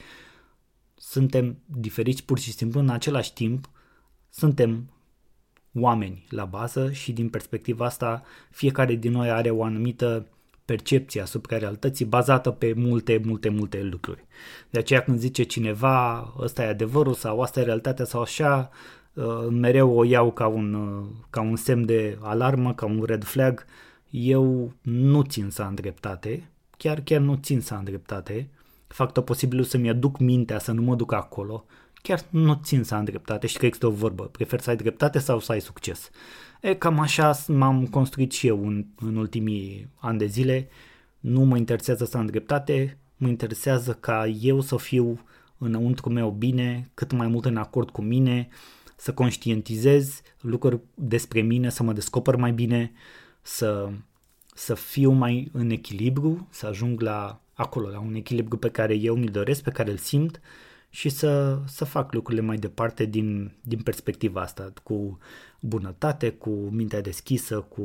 suntem 0.95 1.57
diferiți 1.65 2.25
pur 2.25 2.39
și 2.39 2.51
simplu 2.51 2.79
în 2.79 2.89
același 2.89 3.33
timp, 3.33 3.69
suntem 4.29 4.89
oameni 5.73 6.25
la 6.29 6.45
bază 6.45 6.91
și 6.91 7.11
din 7.11 7.29
perspectiva 7.29 7.85
asta 7.85 8.23
fiecare 8.49 8.95
din 8.95 9.11
noi 9.11 9.29
are 9.29 9.49
o 9.49 9.63
anumită 9.63 10.27
percepție 10.65 11.21
asupra 11.21 11.57
realității 11.57 12.05
bazată 12.05 12.51
pe 12.51 12.73
multe, 12.75 13.21
multe, 13.25 13.49
multe 13.49 13.83
lucruri. 13.83 14.25
De 14.69 14.79
aceea 14.79 15.01
când 15.01 15.19
zice 15.19 15.43
cineva 15.43 16.33
ăsta 16.39 16.63
e 16.63 16.67
adevărul 16.67 17.13
sau 17.13 17.41
asta 17.41 17.59
e 17.59 17.63
realitatea 17.63 18.05
sau 18.05 18.21
așa, 18.21 18.69
uh, 19.13 19.47
mereu 19.49 19.97
o 19.97 20.03
iau 20.03 20.31
ca 20.31 20.47
un, 20.47 20.73
uh, 20.73 21.05
ca 21.29 21.41
un 21.41 21.55
semn 21.55 21.85
de 21.85 22.17
alarmă, 22.21 22.73
ca 22.73 22.85
un 22.85 23.03
red 23.05 23.23
flag. 23.23 23.65
Eu 24.09 24.73
nu 24.81 25.21
țin 25.21 25.49
să 25.49 25.61
am 25.61 25.73
dreptate, 25.73 26.49
chiar 26.77 27.01
chiar 27.01 27.19
nu 27.19 27.35
țin 27.35 27.61
să 27.61 27.73
am 27.73 27.83
dreptate, 27.83 28.49
fac 28.87 29.11
tot 29.11 29.25
posibilul 29.25 29.63
să-mi 29.65 29.89
aduc 29.89 30.19
mintea 30.19 30.59
să 30.59 30.71
nu 30.71 30.81
mă 30.81 30.95
duc 30.95 31.13
acolo, 31.13 31.65
chiar 32.01 32.25
nu 32.29 32.59
țin 32.63 32.83
să 32.83 32.95
am 32.95 33.03
dreptate. 33.03 33.47
Și 33.47 33.57
că 33.57 33.65
există 33.65 33.87
o 33.87 33.91
vorbă, 33.91 34.23
prefer 34.23 34.59
să 34.59 34.69
ai 34.69 34.75
dreptate 34.75 35.19
sau 35.19 35.39
să 35.39 35.51
ai 35.51 35.61
succes. 35.61 36.09
E, 36.61 36.73
cam 36.73 36.99
așa 36.99 37.37
m-am 37.47 37.87
construit 37.87 38.31
și 38.31 38.47
eu 38.47 38.67
în, 38.67 38.85
în 38.99 39.15
ultimii 39.15 39.89
ani 39.95 40.17
de 40.17 40.25
zile, 40.25 40.67
nu 41.19 41.41
mă 41.43 41.57
interesează 41.57 42.05
să 42.05 42.17
am 42.17 42.25
dreptate, 42.25 42.97
mă 43.17 43.27
interesează 43.27 43.93
ca 43.93 44.27
eu 44.27 44.61
să 44.61 44.77
fiu 44.77 45.19
înăuntru 45.57 46.09
meu 46.09 46.31
bine, 46.31 46.89
cât 46.93 47.11
mai 47.11 47.27
mult 47.27 47.45
în 47.45 47.57
acord 47.57 47.89
cu 47.89 48.01
mine, 48.01 48.47
să 48.95 49.13
conștientizez 49.13 50.21
lucruri 50.41 50.79
despre 50.93 51.41
mine, 51.41 51.69
să 51.69 51.83
mă 51.83 51.93
descoper 51.93 52.35
mai 52.35 52.51
bine, 52.51 52.91
să, 53.41 53.89
să 54.53 54.73
fiu 54.73 55.11
mai 55.11 55.49
în 55.53 55.69
echilibru, 55.69 56.47
să 56.49 56.67
ajung 56.67 57.01
la 57.01 57.41
acolo, 57.53 57.89
la 57.89 57.99
un 57.99 58.13
echilibru 58.15 58.57
pe 58.57 58.69
care 58.69 58.93
eu 58.93 59.15
mi-l 59.15 59.31
doresc, 59.31 59.63
pe 59.63 59.71
care 59.71 59.91
îl 59.91 59.97
simt 59.97 60.41
și 60.89 61.09
să, 61.09 61.59
să 61.65 61.85
fac 61.85 62.13
lucrurile 62.13 62.45
mai 62.45 62.57
departe 62.57 63.05
din, 63.05 63.51
din 63.61 63.79
perspectiva 63.79 64.41
asta, 64.41 64.73
cu 64.83 65.17
bunătate, 65.59 66.29
cu 66.29 66.49
mintea 66.49 67.01
deschisă, 67.01 67.59
cu 67.59 67.83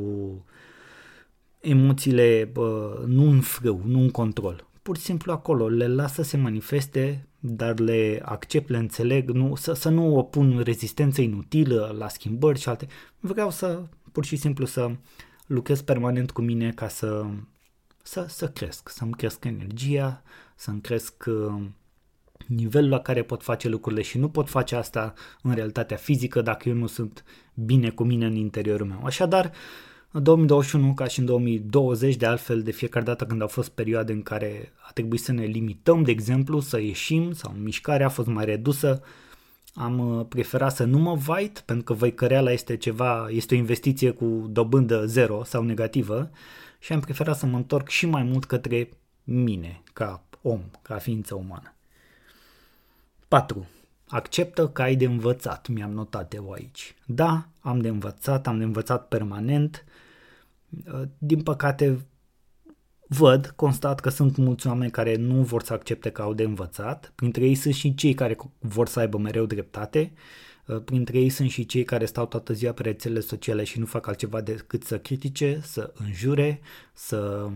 emoțiile 1.60 2.50
bă, 2.52 3.02
nu 3.06 3.30
în 3.30 3.40
frâu, 3.40 3.80
nu 3.84 4.00
în 4.00 4.10
control. 4.10 4.66
Pur 4.82 4.96
și 4.96 5.02
simplu 5.02 5.32
acolo, 5.32 5.68
le 5.68 5.86
las 5.86 6.12
să 6.12 6.22
se 6.22 6.36
manifeste, 6.36 7.26
dar 7.38 7.78
le 7.78 8.20
accept, 8.24 8.68
le 8.68 8.76
înțeleg, 8.76 9.30
nu, 9.30 9.54
să, 9.54 9.72
să 9.72 9.88
nu 9.88 10.16
opun 10.16 10.60
rezistență 10.60 11.20
inutilă 11.20 11.94
la 11.98 12.08
schimbări 12.08 12.58
și 12.58 12.68
alte. 12.68 12.86
Vreau 13.20 13.50
să, 13.50 13.82
pur 14.12 14.24
și 14.24 14.36
simplu, 14.36 14.64
să 14.64 14.90
lucrez 15.46 15.80
permanent 15.80 16.30
cu 16.30 16.40
mine 16.40 16.70
ca 16.70 16.88
să, 16.88 17.26
să, 18.02 18.26
să 18.28 18.48
cresc, 18.48 18.88
să-mi 18.88 19.12
cresc 19.12 19.44
energia, 19.44 20.22
să-mi 20.56 20.80
cresc 20.80 21.24
uh, 21.26 21.62
nivelul 22.46 22.90
la 22.90 23.00
care 23.00 23.22
pot 23.22 23.42
face 23.42 23.68
lucrurile 23.68 24.02
și 24.02 24.18
nu 24.18 24.28
pot 24.28 24.48
face 24.48 24.76
asta 24.76 25.14
în 25.42 25.54
realitatea 25.54 25.96
fizică 25.96 26.40
dacă 26.40 26.68
eu 26.68 26.74
nu 26.74 26.86
sunt 26.86 27.24
bine 27.54 27.90
cu 27.90 28.04
mine 28.04 28.26
în 28.26 28.34
interiorul 28.34 28.86
meu. 28.86 29.00
Așadar, 29.04 29.52
în 30.10 30.22
2021, 30.22 30.94
ca 30.94 31.06
și 31.06 31.18
în 31.18 31.24
2020, 31.24 32.16
de 32.16 32.26
altfel, 32.26 32.62
de 32.62 32.70
fiecare 32.70 33.04
dată 33.04 33.26
când 33.26 33.40
au 33.40 33.48
fost 33.48 33.70
perioade 33.70 34.12
în 34.12 34.22
care 34.22 34.72
a 34.88 34.90
trebuit 34.92 35.20
să 35.20 35.32
ne 35.32 35.44
limităm, 35.44 36.02
de 36.02 36.10
exemplu, 36.10 36.60
să 36.60 36.80
ieșim 36.80 37.32
sau 37.32 37.52
mișcarea 37.62 38.06
a 38.06 38.08
fost 38.08 38.28
mai 38.28 38.44
redusă, 38.44 39.02
am 39.74 40.18
uh, 40.18 40.26
preferat 40.28 40.74
să 40.74 40.84
nu 40.84 40.98
mă 40.98 41.14
vait, 41.14 41.62
pentru 41.64 41.84
că 41.84 41.92
văicăreala 41.92 42.52
este 42.52 42.76
ceva, 42.76 43.26
este 43.30 43.54
o 43.54 43.58
investiție 43.58 44.10
cu 44.10 44.48
dobândă 44.50 45.06
zero 45.06 45.44
sau 45.44 45.62
negativă 45.62 46.30
și 46.78 46.92
am 46.92 47.00
preferat 47.00 47.36
să 47.36 47.46
mă 47.46 47.56
întorc 47.56 47.88
și 47.88 48.06
mai 48.06 48.22
mult 48.22 48.44
către 48.44 48.88
mine, 49.24 49.82
ca 49.92 50.24
om, 50.42 50.60
ca 50.82 50.96
ființă 50.96 51.34
umană. 51.34 51.73
4. 53.34 53.66
Acceptă 54.08 54.68
că 54.68 54.82
ai 54.82 54.96
de 54.96 55.04
învățat, 55.04 55.68
mi-am 55.68 55.90
notat 55.90 56.34
eu 56.34 56.50
aici. 56.50 56.94
Da, 57.06 57.48
am 57.60 57.80
de 57.80 57.88
învățat, 57.88 58.46
am 58.46 58.58
de 58.58 58.64
învățat 58.64 59.08
permanent. 59.08 59.84
Din 61.18 61.42
păcate, 61.42 62.06
văd, 63.08 63.52
constat 63.56 64.00
că 64.00 64.08
sunt 64.08 64.36
mulți 64.36 64.66
oameni 64.66 64.90
care 64.90 65.16
nu 65.16 65.42
vor 65.42 65.62
să 65.62 65.72
accepte 65.72 66.10
că 66.10 66.22
au 66.22 66.34
de 66.34 66.42
învățat. 66.42 67.12
Printre 67.14 67.44
ei 67.44 67.54
sunt 67.54 67.74
și 67.74 67.94
cei 67.94 68.14
care 68.14 68.36
vor 68.58 68.88
să 68.88 68.98
aibă 68.98 69.18
mereu 69.18 69.46
dreptate. 69.46 70.12
Printre 70.84 71.18
ei 71.18 71.28
sunt 71.28 71.50
și 71.50 71.66
cei 71.66 71.84
care 71.84 72.04
stau 72.04 72.26
toată 72.26 72.52
ziua 72.52 72.72
pe 72.72 72.82
rețelele 72.82 73.20
sociale 73.20 73.64
și 73.64 73.78
nu 73.78 73.86
fac 73.86 74.06
altceva 74.06 74.40
decât 74.40 74.84
să 74.84 74.98
critique, 74.98 75.60
să 75.62 75.92
înjure, 75.94 76.60
să 76.92 77.48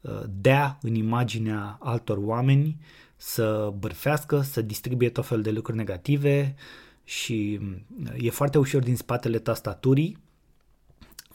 uh, 0.00 0.22
dea 0.40 0.78
în 0.82 0.94
imaginea 0.94 1.78
altor 1.80 2.18
oameni, 2.20 2.78
să 3.24 3.72
bărfească, 3.78 4.40
să 4.40 4.62
distribuie 4.62 5.10
tot 5.10 5.26
fel 5.26 5.42
de 5.42 5.50
lucruri 5.50 5.76
negative 5.76 6.54
și 7.04 7.60
e 8.16 8.30
foarte 8.30 8.58
ușor 8.58 8.82
din 8.82 8.96
spatele 8.96 9.38
tastaturii 9.38 10.18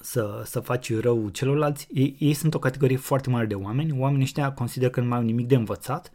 să, 0.02 0.42
să 0.46 0.60
faci 0.60 1.00
rău 1.00 1.30
celorlalți. 1.30 1.88
Ei, 1.94 2.16
ei 2.20 2.34
sunt 2.34 2.54
o 2.54 2.60
categorie 2.60 2.98
foarte 2.98 3.30
mare 3.30 3.46
de 3.46 3.54
oameni. 3.54 4.00
Oamenii 4.00 4.24
ăștia 4.24 4.52
consideră 4.52 4.92
că 4.92 5.02
nu 5.02 5.08
mai 5.08 5.18
au 5.18 5.24
nimic 5.24 5.48
de 5.48 5.56
învățat, 5.56 6.12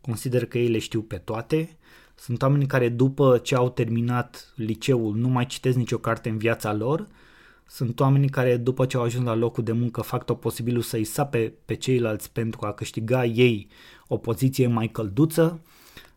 consideră 0.00 0.44
că 0.44 0.58
ei 0.58 0.68
le 0.68 0.78
știu 0.78 1.02
pe 1.02 1.16
toate. 1.16 1.76
Sunt 2.14 2.42
oameni 2.42 2.66
care 2.66 2.88
după 2.88 3.38
ce 3.38 3.54
au 3.54 3.70
terminat 3.70 4.52
liceul 4.56 5.14
nu 5.14 5.28
mai 5.28 5.46
citesc 5.46 5.76
nicio 5.76 5.98
carte 5.98 6.28
în 6.28 6.38
viața 6.38 6.72
lor. 6.72 7.06
Sunt 7.66 8.00
oameni 8.00 8.28
care 8.28 8.56
după 8.56 8.86
ce 8.86 8.96
au 8.96 9.02
ajuns 9.02 9.24
la 9.24 9.34
locul 9.34 9.64
de 9.64 9.72
muncă 9.72 10.00
fac 10.00 10.24
tot 10.24 10.40
posibilul 10.40 10.82
să-i 10.82 11.04
sape 11.04 11.54
pe 11.64 11.74
ceilalți 11.74 12.32
pentru 12.32 12.66
a 12.66 12.72
câștiga 12.72 13.24
ei 13.24 13.68
o 14.08 14.16
poziție 14.16 14.66
mai 14.66 14.88
călduță. 14.88 15.60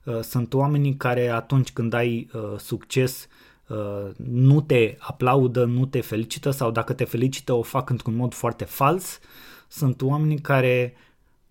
Uh, 0.04 0.20
sunt 0.22 0.54
oamenii 0.54 0.96
care 0.96 1.30
atunci 1.30 1.72
când 1.72 1.94
ai 1.94 2.30
uh, 2.34 2.58
succes 2.58 3.28
uh, 3.68 4.12
nu 4.16 4.62
te 4.62 4.96
aplaudă, 5.00 5.66
nu 5.66 5.86
te 5.86 6.02
felicită 6.02 6.52
sau 6.52 6.72
dacă 6.72 6.94
te 6.94 7.04
felicită 7.04 7.54
o 7.54 7.62
fac 7.62 7.90
într-un 7.90 8.16
mod 8.16 8.34
foarte 8.34 8.64
fals. 8.64 9.20
Sunt 9.68 10.02
oamenii 10.02 10.40
care 10.40 10.94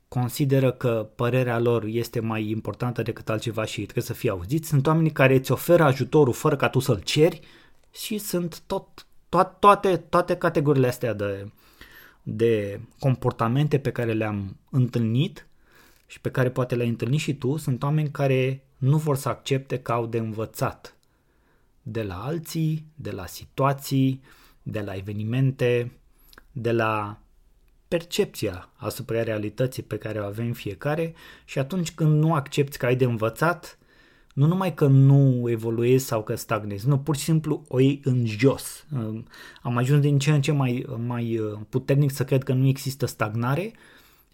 consideră 0.09 0.72
că 0.72 1.09
părerea 1.14 1.59
lor 1.59 1.85
este 1.85 2.20
mai 2.20 2.51
importantă 2.51 3.03
decât 3.03 3.29
altceva 3.29 3.64
și 3.64 3.83
trebuie 3.83 4.05
să 4.05 4.12
fie 4.12 4.31
auziți. 4.31 4.68
Sunt 4.68 4.87
oamenii 4.87 5.12
care 5.12 5.35
îți 5.35 5.53
oferă 5.53 5.83
ajutorul 5.83 6.33
fără 6.33 6.57
ca 6.57 6.68
tu 6.68 6.79
să-l 6.79 7.01
ceri 7.01 7.40
și 7.92 8.18
sunt 8.18 8.62
tot, 8.66 9.07
to- 9.29 9.59
toate, 9.59 9.96
toate 9.96 10.37
categoriile 10.37 10.88
astea 10.88 11.14
de, 11.14 11.51
de 12.22 12.81
comportamente 12.99 13.79
pe 13.79 13.92
care 13.92 14.12
le-am 14.12 14.57
întâlnit 14.70 15.46
și 16.07 16.21
pe 16.21 16.31
care 16.31 16.51
poate 16.51 16.75
le-ai 16.75 16.88
întâlnit 16.88 17.21
și 17.21 17.35
tu, 17.35 17.57
sunt 17.57 17.83
oameni 17.83 18.11
care 18.11 18.64
nu 18.77 18.97
vor 18.97 19.16
să 19.16 19.29
accepte 19.29 19.79
că 19.79 19.92
au 19.92 20.07
de 20.07 20.19
învățat 20.19 20.97
de 21.83 22.03
la 22.03 22.25
alții, 22.25 22.87
de 22.95 23.11
la 23.11 23.27
situații, 23.27 24.21
de 24.62 24.81
la 24.81 24.95
evenimente, 24.95 25.92
de 26.53 26.73
la 26.73 27.21
percepția 27.88 28.69
asupra 28.77 29.23
realității 29.23 29.83
pe 29.83 29.97
care 29.97 30.21
o 30.21 30.25
avem 30.25 30.53
fiecare 30.53 31.14
și 31.45 31.59
atunci 31.59 31.92
când 31.92 32.23
nu 32.23 32.35
accepti 32.35 32.77
că 32.77 32.87
ai 32.87 32.97
de 32.97 33.05
învățat, 33.05 33.79
nu 34.35 34.47
numai 34.47 34.75
că 34.75 34.87
nu 34.87 35.51
evoluezi 35.51 36.07
sau 36.07 36.23
că 36.23 36.35
stagnezi, 36.35 36.88
nu, 36.88 36.99
pur 36.99 37.16
și 37.16 37.23
simplu 37.23 37.64
o 37.69 37.81
iei 37.81 38.01
în 38.05 38.27
jos. 38.27 38.87
Am 39.62 39.77
ajuns 39.77 40.01
din 40.01 40.19
ce 40.19 40.31
în 40.31 40.42
ce 40.42 40.53
mai, 40.53 40.87
mai 41.07 41.38
uh, 41.38 41.59
puternic 41.69 42.11
să 42.11 42.25
cred 42.25 42.42
că 42.42 42.53
nu 42.53 42.66
există 42.66 43.07
stagnare, 43.07 43.73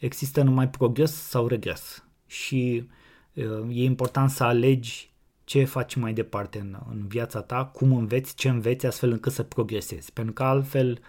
există 0.04 0.42
numai 0.42 0.68
progres 0.68 1.12
sau 1.12 1.46
regres. 1.46 2.04
Și 2.26 2.88
uh, 3.34 3.44
e 3.68 3.84
important 3.84 4.30
să 4.30 4.44
alegi 4.44 5.10
ce 5.44 5.64
faci 5.64 5.94
mai 5.94 6.12
departe 6.12 6.58
în, 6.58 6.76
în 6.90 7.06
viața 7.06 7.40
ta, 7.42 7.64
cum 7.64 7.96
înveți, 7.96 8.34
ce 8.34 8.48
înveți 8.48 8.86
astfel 8.86 9.10
încât 9.10 9.32
să 9.32 9.42
progresezi. 9.42 10.12
Pentru 10.12 10.32
că 10.32 10.42
altfel, 10.42 11.00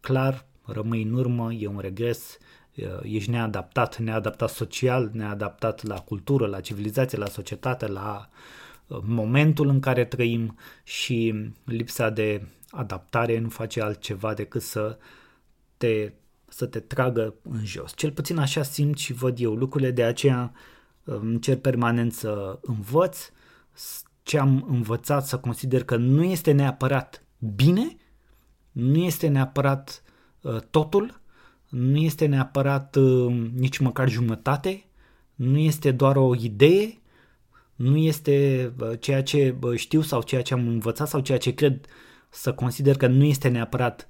clar, 0.00 0.46
rămâi 0.64 1.02
în 1.02 1.12
urmă, 1.12 1.52
e 1.52 1.66
un 1.66 1.78
regres, 1.78 2.38
ești 3.02 3.30
neadaptat, 3.30 3.98
neadaptat 3.98 4.50
social, 4.50 5.10
neadaptat 5.12 5.82
la 5.82 6.00
cultură, 6.00 6.46
la 6.46 6.60
civilizație, 6.60 7.18
la 7.18 7.26
societate, 7.26 7.86
la 7.86 8.28
uh, 8.86 8.98
momentul 9.02 9.68
în 9.68 9.80
care 9.80 10.04
trăim 10.04 10.58
și 10.82 11.50
lipsa 11.64 12.10
de 12.10 12.46
adaptare 12.70 13.38
nu 13.38 13.48
face 13.48 13.82
altceva 13.82 14.34
decât 14.34 14.62
să 14.62 14.98
te, 15.76 16.12
să 16.52 16.66
te 16.66 16.80
tragă 16.80 17.34
în 17.42 17.64
jos. 17.64 17.92
Cel 17.96 18.12
puțin 18.12 18.38
așa 18.38 18.62
simt 18.62 18.98
și 18.98 19.12
văd 19.12 19.40
eu 19.40 19.54
lucrurile, 19.54 19.90
de 19.90 20.02
aceea 20.02 20.52
uh, 21.04 21.18
încerc 21.20 21.60
permanent 21.60 22.12
să 22.12 22.58
învăț, 22.62 23.30
ce 24.22 24.38
am 24.38 24.66
învățat 24.68 25.26
să 25.26 25.38
consider 25.38 25.84
că 25.84 25.96
nu 25.96 26.24
este 26.24 26.52
neapărat 26.52 27.24
bine, 27.54 27.96
nu 28.72 28.96
este 28.96 29.28
neapărat 29.28 30.02
uh, 30.40 30.60
totul, 30.70 31.20
nu 31.68 31.96
este 31.96 32.26
neapărat 32.26 32.96
uh, 32.96 33.50
nici 33.54 33.78
măcar 33.78 34.08
jumătate, 34.08 34.84
nu 35.34 35.58
este 35.58 35.90
doar 35.90 36.16
o 36.16 36.34
idee, 36.34 37.00
nu 37.74 37.96
este 37.96 38.72
uh, 38.80 38.90
ceea 39.00 39.22
ce 39.22 39.56
uh, 39.62 39.76
știu 39.76 40.00
sau 40.00 40.22
ceea 40.22 40.42
ce 40.42 40.54
am 40.54 40.68
învățat 40.68 41.08
sau 41.08 41.20
ceea 41.20 41.38
ce 41.38 41.54
cred 41.54 41.86
să 42.30 42.52
consider 42.52 42.96
că 42.96 43.06
nu 43.06 43.24
este 43.24 43.48
neapărat 43.48 44.08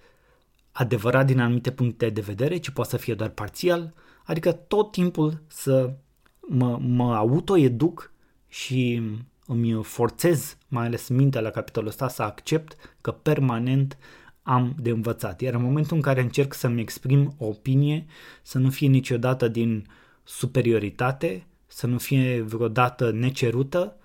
adevărat 0.73 1.27
din 1.27 1.41
anumite 1.41 1.71
puncte 1.71 2.11
de 2.11 2.21
vedere, 2.21 2.57
ci 2.57 2.71
poate 2.71 2.91
să 2.91 2.97
fie 2.97 3.15
doar 3.15 3.31
parțial, 3.31 3.95
adică 4.25 4.53
tot 4.53 4.93
timpul 4.93 5.43
să 5.47 5.95
mă, 6.41 6.79
mă 6.81 7.15
autoeduc 7.15 8.13
și 8.49 9.03
îmi 9.47 9.85
forțez, 9.85 10.57
mai 10.69 10.87
ales 10.87 11.09
mintea 11.09 11.41
la 11.41 11.51
capitolul 11.51 11.89
ăsta, 11.89 12.09
să 12.09 12.23
accept 12.23 12.97
că 13.01 13.11
permanent 13.11 13.99
am 14.43 14.75
de 14.81 14.91
învățat. 14.91 15.41
Iar 15.41 15.55
în 15.55 15.63
momentul 15.63 15.97
în 15.97 16.03
care 16.03 16.21
încerc 16.21 16.55
să-mi 16.55 16.81
exprim 16.81 17.35
o 17.39 17.47
opinie, 17.47 18.07
să 18.43 18.59
nu 18.59 18.71
fie 18.71 18.89
niciodată 18.89 19.49
din 19.49 19.87
superioritate, 20.25 21.47
să 21.67 21.87
nu 21.87 21.99
fie 21.99 22.41
vreodată 22.41 23.11
necerută, 23.11 23.97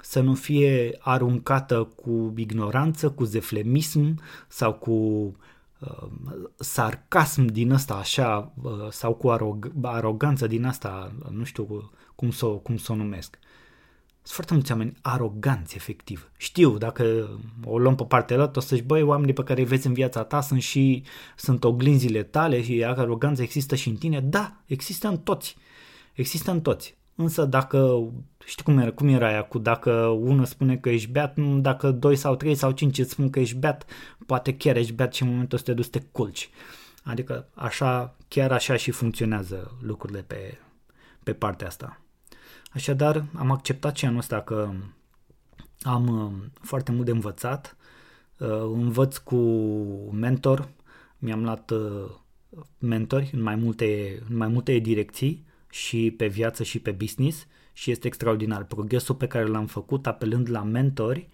să 0.00 0.20
nu 0.20 0.34
fie 0.34 0.96
aruncată 0.98 1.82
cu 1.96 2.32
ignoranță, 2.36 3.10
cu 3.10 3.24
zeflemism 3.24 4.20
sau 4.48 4.72
cu 4.74 4.90
uh, 4.90 5.32
sarcasm 6.56 7.44
din 7.44 7.72
asta 7.72 7.94
așa 7.94 8.52
uh, 8.62 8.72
sau 8.90 9.14
cu 9.14 9.28
arog- 9.28 9.72
aroganță 9.82 10.46
din 10.46 10.64
asta, 10.64 11.12
nu 11.30 11.44
știu 11.44 11.90
cum 12.14 12.30
să, 12.30 12.46
cum 12.46 12.76
să 12.76 12.92
o 12.92 12.94
numesc. 12.94 13.38
Sunt 14.22 14.46
foarte 14.46 14.54
mulți 14.54 14.72
oameni 14.72 14.96
aroganți, 15.02 15.76
efectiv. 15.76 16.30
Știu, 16.36 16.78
dacă 16.78 17.28
o 17.64 17.78
luăm 17.78 17.94
pe 17.94 18.04
partea 18.04 18.36
lor, 18.36 18.50
o 18.54 18.60
să-și 18.60 18.82
băi, 18.82 19.02
oamenii 19.02 19.34
pe 19.34 19.42
care 19.42 19.60
îi 19.60 19.66
vezi 19.66 19.86
în 19.86 19.92
viața 19.92 20.24
ta 20.24 20.40
sunt 20.40 20.62
și 20.62 21.02
sunt 21.36 21.64
oglinzile 21.64 22.22
tale 22.22 22.62
și 22.62 22.84
aroganța 22.84 23.42
există 23.42 23.74
și 23.74 23.88
în 23.88 23.96
tine. 23.96 24.20
Da, 24.20 24.56
există 24.66 25.08
în 25.08 25.18
toți. 25.18 25.56
Există 26.12 26.50
în 26.50 26.60
toți. 26.60 26.97
Însă 27.20 27.44
dacă, 27.44 28.10
știi 28.44 28.64
cum 28.64 28.78
era, 28.78 28.90
cum 28.90 29.08
era 29.08 29.28
aia 29.28 29.42
cu 29.42 29.58
dacă 29.58 29.92
unul 30.06 30.44
spune 30.44 30.76
că 30.76 30.88
ești 30.88 31.10
beat, 31.10 31.38
dacă 31.38 31.90
doi 31.90 32.16
sau 32.16 32.36
trei 32.36 32.54
sau 32.54 32.70
cinci 32.70 32.98
îți 32.98 33.10
spun 33.10 33.30
că 33.30 33.40
ești 33.40 33.56
beat, 33.56 33.84
poate 34.26 34.56
chiar 34.56 34.76
ești 34.76 34.92
beat 34.92 35.14
și 35.14 35.22
în 35.22 35.28
momentul 35.28 35.58
ăsta 35.58 35.70
te 35.70 35.76
duci 35.76 35.84
să 35.84 35.90
te 35.90 36.00
culci. 36.12 36.50
Adică 37.04 37.48
așa, 37.54 38.16
chiar 38.28 38.52
așa 38.52 38.76
și 38.76 38.90
funcționează 38.90 39.76
lucrurile 39.80 40.22
pe, 40.22 40.58
pe 41.22 41.32
partea 41.32 41.66
asta. 41.66 42.00
Așadar, 42.72 43.24
am 43.34 43.50
acceptat 43.50 43.96
și 43.96 44.04
anul 44.04 44.18
ăsta 44.18 44.40
că 44.40 44.70
am 45.80 46.06
uh, 46.06 46.32
foarte 46.60 46.92
mult 46.92 47.04
de 47.04 47.10
învățat. 47.10 47.76
Uh, 48.38 48.48
învăț 48.60 49.16
cu 49.16 49.36
mentor, 50.12 50.68
mi-am 51.18 51.42
luat 51.42 51.70
uh, 51.70 52.10
mentori 52.78 53.30
în 53.32 53.42
mai 53.42 53.54
multe, 53.54 54.18
în 54.28 54.36
mai 54.36 54.48
multe 54.48 54.78
direcții 54.78 55.46
și 55.70 56.14
pe 56.16 56.26
viață 56.26 56.62
și 56.62 56.78
pe 56.78 56.90
business 56.90 57.46
și 57.72 57.90
este 57.90 58.06
extraordinar. 58.06 58.64
Progresul 58.64 59.14
pe 59.14 59.26
care 59.26 59.46
l-am 59.46 59.66
făcut 59.66 60.06
apelând 60.06 60.50
la 60.50 60.62
mentori 60.62 61.28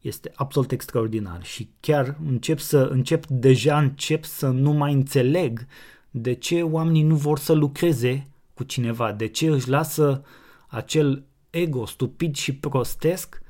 este 0.00 0.32
absolut 0.34 0.72
extraordinar 0.72 1.44
și 1.44 1.68
chiar 1.80 2.16
încep 2.26 2.58
să 2.58 2.78
încep 2.78 3.26
deja 3.26 3.78
încep 3.78 4.24
să 4.24 4.48
nu 4.48 4.72
mai 4.72 4.92
înțeleg 4.92 5.66
de 6.10 6.32
ce 6.32 6.62
oamenii 6.62 7.02
nu 7.02 7.16
vor 7.16 7.38
să 7.38 7.52
lucreze 7.52 8.26
cu 8.54 8.62
cineva, 8.62 9.12
de 9.12 9.26
ce 9.26 9.46
își 9.46 9.68
lasă 9.68 10.24
acel 10.66 11.24
ego 11.50 11.86
stupid 11.86 12.34
și 12.34 12.54
prostesc 12.54 13.42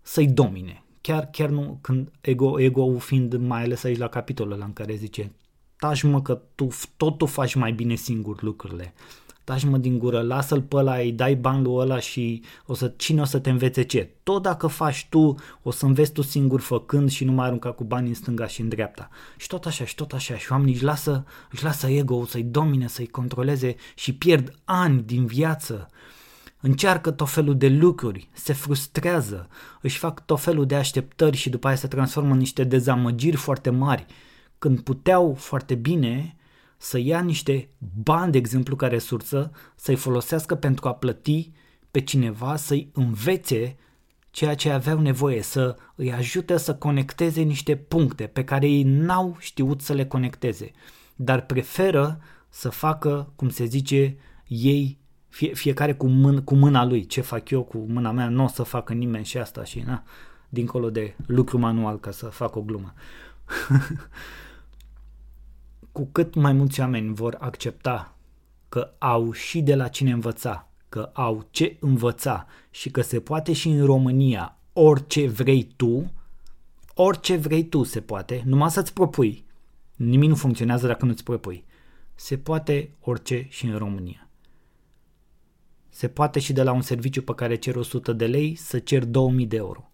să-i 0.00 0.26
domine. 0.26 0.82
Chiar, 1.00 1.28
chiar 1.32 1.48
nu, 1.48 1.78
când 1.80 2.10
ego, 2.20 2.60
ego 2.60 2.98
fiind 2.98 3.34
mai 3.34 3.62
ales 3.62 3.84
aici 3.84 3.98
la 3.98 4.08
capitolul 4.08 4.52
ăla 4.52 4.64
în 4.64 4.72
care 4.72 4.94
zice 4.94 5.32
taci 5.78 6.02
mă 6.02 6.22
că 6.22 6.40
tu 6.54 6.68
tot 6.96 7.18
tu 7.18 7.26
faci 7.26 7.54
mai 7.54 7.72
bine 7.72 7.94
singur 7.94 8.42
lucrurile. 8.42 8.94
Taci 9.44 9.64
mă 9.64 9.78
din 9.78 9.98
gură, 9.98 10.20
lasă-l 10.20 10.62
pe 10.62 10.76
ăla, 10.76 10.94
îi 10.94 11.12
dai 11.12 11.34
bani 11.34 11.62
lui 11.62 11.74
ăla 11.74 11.98
și 11.98 12.42
o 12.66 12.74
să, 12.74 12.92
cine 12.96 13.20
o 13.20 13.24
să 13.24 13.38
te 13.38 13.50
învețe 13.50 13.82
ce? 13.82 14.10
Tot 14.22 14.42
dacă 14.42 14.66
faci 14.66 15.06
tu, 15.10 15.34
o 15.62 15.70
să 15.70 15.86
înveți 15.86 16.12
tu 16.12 16.22
singur 16.22 16.60
făcând 16.60 17.10
și 17.10 17.24
nu 17.24 17.32
mai 17.32 17.46
arunca 17.46 17.72
cu 17.72 17.84
bani 17.84 18.08
în 18.08 18.14
stânga 18.14 18.46
și 18.46 18.60
în 18.60 18.68
dreapta. 18.68 19.08
Și 19.36 19.46
tot 19.46 19.66
așa, 19.66 19.84
și 19.84 19.94
tot 19.94 20.12
așa. 20.12 20.36
Și 20.36 20.52
oamenii 20.52 20.74
își 20.74 20.84
lasă, 20.84 21.24
își 21.50 21.64
lasă 21.64 21.86
ego 21.86 22.24
să-i 22.24 22.42
domine, 22.42 22.88
să-i 22.88 23.06
controleze 23.06 23.74
și 23.94 24.14
pierd 24.14 24.54
ani 24.64 25.02
din 25.02 25.26
viață 25.26 25.88
încearcă 26.60 27.10
tot 27.10 27.30
felul 27.30 27.56
de 27.56 27.68
lucruri, 27.68 28.28
se 28.32 28.52
frustrează, 28.52 29.48
își 29.80 29.98
fac 29.98 30.24
tot 30.26 30.40
felul 30.40 30.66
de 30.66 30.74
așteptări 30.74 31.36
și 31.36 31.50
după 31.50 31.66
aia 31.66 31.76
se 31.76 31.88
transformă 31.88 32.32
în 32.32 32.38
niște 32.38 32.64
dezamăgiri 32.64 33.36
foarte 33.36 33.70
mari, 33.70 34.06
când 34.58 34.80
puteau 34.80 35.34
foarte 35.34 35.74
bine 35.74 36.36
să 36.76 36.98
ia 36.98 37.20
niște 37.20 37.68
bani, 38.02 38.32
de 38.32 38.38
exemplu, 38.38 38.76
ca 38.76 38.86
resursă, 38.86 39.50
să-i 39.74 39.96
folosească 39.96 40.54
pentru 40.54 40.88
a 40.88 40.94
plăti 40.94 41.50
pe 41.90 42.00
cineva, 42.00 42.56
să-i 42.56 42.90
învețe 42.92 43.76
ceea 44.30 44.54
ce 44.54 44.70
aveau 44.70 45.00
nevoie, 45.00 45.42
să 45.42 45.76
îi 45.94 46.12
ajute 46.12 46.56
să 46.56 46.74
conecteze 46.74 47.40
niște 47.40 47.76
puncte 47.76 48.26
pe 48.26 48.44
care 48.44 48.68
ei 48.68 48.82
n-au 48.82 49.36
știut 49.38 49.80
să 49.80 49.92
le 49.92 50.06
conecteze, 50.06 50.70
dar 51.16 51.46
preferă 51.46 52.20
să 52.48 52.68
facă, 52.68 53.32
cum 53.36 53.48
se 53.48 53.64
zice, 53.64 54.16
ei 54.46 54.98
fie, 55.28 55.54
fiecare 55.54 55.94
cu, 55.94 56.06
mân, 56.06 56.42
cu 56.42 56.54
mâna 56.54 56.84
lui, 56.84 57.06
ce 57.06 57.20
fac 57.20 57.50
eu 57.50 57.62
cu 57.62 57.78
mâna 57.88 58.10
mea, 58.10 58.28
nu 58.28 58.44
o 58.44 58.48
să 58.48 58.62
facă 58.62 58.92
nimeni 58.92 59.24
și 59.24 59.38
asta 59.38 59.64
și 59.64 59.80
na, 59.80 60.02
dincolo 60.48 60.90
de 60.90 61.14
lucru 61.26 61.58
manual 61.58 61.98
ca 61.98 62.10
să 62.10 62.26
fac 62.26 62.56
o 62.56 62.62
glumă. 62.62 62.94
cu 65.92 66.08
cât 66.12 66.34
mai 66.34 66.52
mulți 66.52 66.80
oameni 66.80 67.14
vor 67.14 67.36
accepta 67.40 68.16
că 68.68 68.94
au 68.98 69.32
și 69.32 69.60
de 69.60 69.74
la 69.74 69.88
cine 69.88 70.10
învăța, 70.10 70.68
că 70.88 71.10
au 71.12 71.46
ce 71.50 71.76
învăța 71.80 72.46
și 72.70 72.90
că 72.90 73.00
se 73.00 73.20
poate 73.20 73.52
și 73.52 73.68
în 73.68 73.84
România 73.84 74.58
orice 74.72 75.28
vrei 75.28 75.68
tu, 75.76 76.12
orice 76.94 77.36
vrei 77.36 77.64
tu 77.64 77.82
se 77.82 78.00
poate, 78.00 78.42
numai 78.44 78.70
să-ți 78.70 78.92
propui. 78.92 79.44
Nimic 79.96 80.28
nu 80.28 80.34
funcționează 80.34 80.86
dacă 80.86 81.04
nu-ți 81.04 81.22
propui. 81.22 81.64
Se 82.14 82.38
poate 82.38 82.90
orice 83.00 83.46
și 83.48 83.66
în 83.66 83.76
România. 83.76 84.28
Se 85.88 86.08
poate 86.08 86.40
și 86.40 86.52
de 86.52 86.62
la 86.62 86.72
un 86.72 86.80
serviciu 86.80 87.22
pe 87.22 87.34
care 87.34 87.56
cer 87.56 87.76
100 87.76 88.12
de 88.12 88.26
lei 88.26 88.54
să 88.54 88.78
cer 88.78 89.04
2000 89.04 89.46
de 89.46 89.56
euro. 89.56 89.90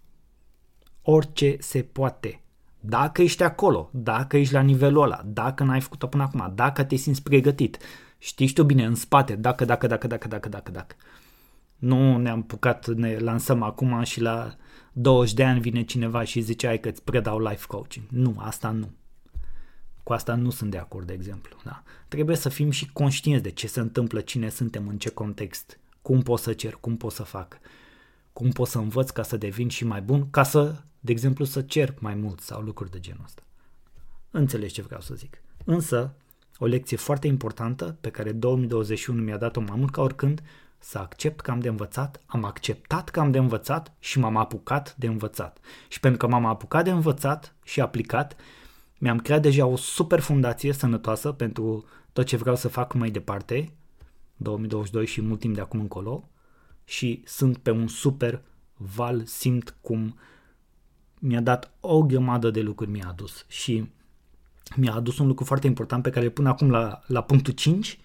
Orice 1.02 1.57
se 1.61 1.83
poate. 1.83 2.43
Dacă 2.86 3.22
ești 3.22 3.42
acolo, 3.42 3.90
dacă 3.92 4.36
ești 4.36 4.52
la 4.52 4.60
nivelul 4.60 5.02
ăla, 5.02 5.22
dacă 5.26 5.64
n-ai 5.64 5.80
făcut-o 5.80 6.06
până 6.06 6.22
acum, 6.22 6.52
dacă 6.54 6.84
te 6.84 6.96
simți 6.96 7.22
pregătit, 7.22 7.78
știi 8.18 8.52
tu 8.52 8.62
bine 8.62 8.84
în 8.84 8.94
spate, 8.94 9.34
dacă, 9.34 9.64
dacă, 9.64 9.86
dacă, 9.86 10.06
dacă, 10.06 10.28
dacă, 10.28 10.48
dacă, 10.48 10.70
dacă. 10.70 10.94
Nu 11.76 12.16
ne-am 12.16 12.42
pucat, 12.42 12.86
ne 12.86 13.18
lansăm 13.18 13.62
acum 13.62 14.02
și 14.02 14.20
la 14.20 14.56
20 14.92 15.34
de 15.34 15.44
ani 15.44 15.60
vine 15.60 15.82
cineva 15.82 16.24
și 16.24 16.40
zice 16.40 16.66
ai 16.66 16.80
că 16.80 16.88
îți 16.88 17.02
predau 17.02 17.40
life 17.40 17.64
coaching. 17.66 18.06
Nu, 18.10 18.34
asta 18.38 18.70
nu. 18.70 18.90
Cu 20.02 20.12
asta 20.12 20.34
nu 20.34 20.50
sunt 20.50 20.70
de 20.70 20.78
acord, 20.78 21.06
de 21.06 21.12
exemplu. 21.12 21.56
Da? 21.64 21.82
Trebuie 22.08 22.36
să 22.36 22.48
fim 22.48 22.70
și 22.70 22.92
conștienți 22.92 23.42
de 23.42 23.50
ce 23.50 23.66
se 23.66 23.80
întâmplă, 23.80 24.20
cine 24.20 24.48
suntem, 24.48 24.88
în 24.88 24.98
ce 24.98 25.10
context 25.10 25.78
cum 26.04 26.22
pot 26.22 26.38
să 26.38 26.52
cer, 26.52 26.76
cum 26.80 26.96
pot 26.96 27.12
să 27.12 27.22
fac, 27.22 27.58
cum 28.32 28.50
pot 28.50 28.68
să 28.68 28.78
învăț 28.78 29.10
ca 29.10 29.22
să 29.22 29.36
devin 29.36 29.68
și 29.68 29.84
mai 29.84 30.02
bun, 30.02 30.30
ca 30.30 30.42
să, 30.42 30.82
de 31.04 31.12
exemplu, 31.12 31.44
să 31.44 31.62
cer 31.62 31.94
mai 31.98 32.14
mult 32.14 32.40
sau 32.40 32.60
lucruri 32.60 32.90
de 32.90 33.00
genul 33.00 33.24
ăsta. 33.24 33.42
Înțelegi 34.30 34.74
ce 34.74 34.82
vreau 34.82 35.00
să 35.00 35.14
zic. 35.14 35.42
Însă, 35.64 36.14
o 36.58 36.66
lecție 36.66 36.96
foarte 36.96 37.26
importantă 37.26 37.96
pe 38.00 38.10
care 38.10 38.32
2021 38.32 39.22
mi-a 39.22 39.36
dat-o 39.36 39.60
mai 39.60 39.76
mult 39.76 39.90
ca 39.92 40.02
oricând, 40.02 40.42
să 40.78 40.98
accept 40.98 41.40
că 41.40 41.50
am 41.50 41.60
de 41.60 41.68
învățat, 41.68 42.20
am 42.26 42.44
acceptat 42.44 43.08
că 43.08 43.20
am 43.20 43.30
de 43.30 43.38
învățat 43.38 43.94
și 43.98 44.18
m-am 44.18 44.36
apucat 44.36 44.94
de 44.96 45.06
învățat. 45.06 45.58
Și 45.88 46.00
pentru 46.00 46.18
că 46.18 46.32
m-am 46.32 46.46
apucat 46.46 46.84
de 46.84 46.90
învățat 46.90 47.54
și 47.64 47.80
aplicat, 47.80 48.36
mi-am 48.98 49.18
creat 49.18 49.42
deja 49.42 49.66
o 49.66 49.76
super 49.76 50.20
fundație 50.20 50.72
sănătoasă 50.72 51.32
pentru 51.32 51.84
tot 52.12 52.26
ce 52.26 52.36
vreau 52.36 52.56
să 52.56 52.68
fac 52.68 52.92
mai 52.94 53.10
departe 53.10 53.72
2022 54.36 55.06
și 55.06 55.22
mult 55.22 55.40
timp 55.40 55.54
de 55.54 55.60
acum 55.60 55.80
încolo 55.80 56.28
și 56.84 57.22
sunt 57.26 57.58
pe 57.58 57.70
un 57.70 57.88
super 57.88 58.42
val, 58.76 59.24
simt 59.24 59.76
cum 59.80 60.18
mi-a 61.26 61.40
dat 61.40 61.72
o 61.80 62.02
grămadă 62.02 62.50
de 62.50 62.60
lucruri 62.60 62.90
mi-a 62.90 63.08
adus 63.08 63.44
și 63.48 63.88
mi-a 64.76 64.94
adus 64.94 65.18
un 65.18 65.26
lucru 65.26 65.44
foarte 65.44 65.66
important 65.66 66.02
pe 66.02 66.10
care 66.10 66.28
pun 66.28 66.46
acum 66.46 66.70
la, 66.70 67.00
la 67.06 67.22
punctul 67.22 67.52
5, 67.52 67.98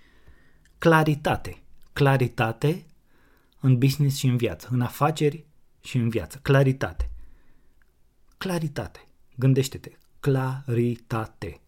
claritate. 0.78 1.62
Claritate 1.94 2.86
în 3.60 3.78
business 3.78 4.18
și 4.18 4.28
în 4.28 4.38
viață, 4.38 4.68
în 4.72 4.82
afaceri 4.82 5.46
și 5.82 5.98
în 5.98 6.10
viață. 6.10 6.40
Claritate. 6.42 7.10
Claritate. 8.38 9.08
Gândește-te. 9.36 9.92
Claritate. 10.20 11.62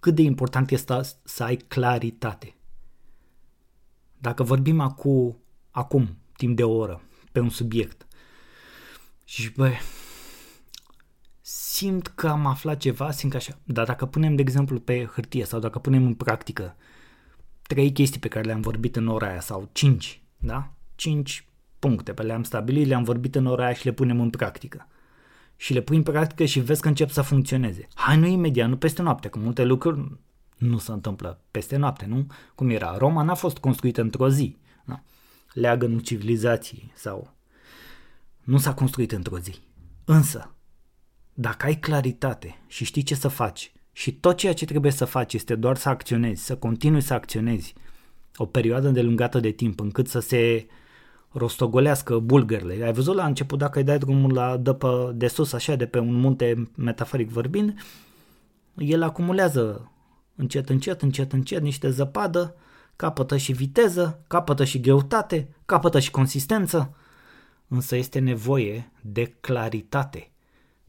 Cât 0.00 0.14
de 0.14 0.22
important 0.22 0.70
este 0.70 1.00
să 1.24 1.42
ai 1.42 1.56
claritate. 1.56 2.54
Dacă 4.18 4.42
vorbim 4.42 4.80
acum, 4.80 5.36
acum, 5.70 6.16
timp 6.36 6.56
de 6.56 6.64
o 6.64 6.76
oră, 6.76 7.02
pe 7.32 7.40
un 7.40 7.50
subiect 7.50 8.06
și 9.24 9.50
bă, 9.50 9.72
simt 11.48 12.06
că 12.06 12.28
am 12.28 12.46
aflat 12.46 12.78
ceva, 12.78 13.10
simt 13.10 13.30
că 13.30 13.36
așa. 13.36 13.58
Dar 13.64 13.86
dacă 13.86 14.06
punem, 14.06 14.34
de 14.34 14.42
exemplu, 14.42 14.80
pe 14.80 15.04
hârtie 15.04 15.44
sau 15.44 15.60
dacă 15.60 15.78
punem 15.78 16.04
în 16.04 16.14
practică 16.14 16.76
trei 17.62 17.92
chestii 17.92 18.20
pe 18.20 18.28
care 18.28 18.44
le-am 18.44 18.60
vorbit 18.60 18.96
în 18.96 19.08
ora 19.08 19.28
aia 19.28 19.40
sau 19.40 19.68
cinci, 19.72 20.22
da? 20.36 20.72
Cinci 20.94 21.48
puncte 21.78 22.12
pe 22.12 22.22
le-am 22.22 22.42
stabilit, 22.42 22.86
le-am 22.86 23.02
vorbit 23.02 23.34
în 23.34 23.46
ora 23.46 23.64
aia 23.64 23.74
și 23.74 23.84
le 23.84 23.92
punem 23.92 24.20
în 24.20 24.30
practică. 24.30 24.88
Și 25.56 25.72
le 25.72 25.80
pui 25.80 25.96
în 25.96 26.02
practică 26.02 26.44
și 26.44 26.60
vezi 26.60 26.80
că 26.80 26.88
încep 26.88 27.10
să 27.10 27.22
funcționeze. 27.22 27.88
Hai 27.94 28.18
nu 28.18 28.26
imediat, 28.26 28.68
nu 28.68 28.76
peste 28.76 29.02
noapte, 29.02 29.28
că 29.28 29.38
multe 29.38 29.64
lucruri 29.64 30.18
nu 30.56 30.78
se 30.78 30.92
întâmplă 30.92 31.40
peste 31.50 31.76
noapte, 31.76 32.06
nu? 32.06 32.26
Cum 32.54 32.70
era? 32.70 32.96
Roma 32.96 33.22
n-a 33.22 33.34
fost 33.34 33.58
construită 33.58 34.00
într-o 34.00 34.28
zi. 34.28 34.56
Da? 34.84 35.02
Leagănul 35.52 36.00
civilizației 36.00 36.92
sau... 36.94 37.34
Nu 38.42 38.58
s-a 38.58 38.74
construit 38.74 39.12
într-o 39.12 39.38
zi. 39.38 39.58
Însă, 40.04 40.55
dacă 41.38 41.66
ai 41.66 41.74
claritate 41.74 42.58
și 42.66 42.84
știi 42.84 43.02
ce 43.02 43.14
să 43.14 43.28
faci 43.28 43.72
și 43.92 44.12
tot 44.12 44.36
ceea 44.36 44.52
ce 44.54 44.64
trebuie 44.64 44.92
să 44.92 45.04
faci 45.04 45.34
este 45.34 45.54
doar 45.54 45.76
să 45.76 45.88
acționezi, 45.88 46.44
să 46.44 46.56
continui 46.56 47.00
să 47.00 47.14
acționezi 47.14 47.74
o 48.36 48.46
perioadă 48.46 48.86
îndelungată 48.86 49.40
de 49.40 49.50
timp 49.50 49.80
încât 49.80 50.08
să 50.08 50.18
se 50.18 50.66
rostogolească 51.32 52.18
bulgările. 52.18 52.84
Ai 52.84 52.92
văzut 52.92 53.14
la 53.14 53.26
început 53.26 53.58
dacă 53.58 53.78
îi 53.78 53.84
dai 53.84 53.98
drumul 53.98 54.32
la 54.32 54.56
dă 54.56 54.72
pe, 54.72 54.86
de 55.14 55.26
sus 55.26 55.52
așa 55.52 55.74
de 55.74 55.86
pe 55.86 55.98
un 55.98 56.14
munte 56.14 56.70
metaforic 56.74 57.30
vorbind, 57.30 57.78
el 58.76 59.02
acumulează 59.02 59.90
încet, 60.36 60.68
încet, 60.68 61.02
încet, 61.02 61.32
încet 61.32 61.62
niște 61.62 61.90
zăpadă, 61.90 62.54
capătă 62.96 63.36
și 63.36 63.52
viteză, 63.52 64.24
capătă 64.26 64.64
și 64.64 64.80
greutate, 64.80 65.48
capătă 65.66 65.98
și 65.98 66.10
consistență, 66.10 66.94
însă 67.68 67.96
este 67.96 68.18
nevoie 68.18 68.92
de 69.00 69.24
claritate. 69.40 70.30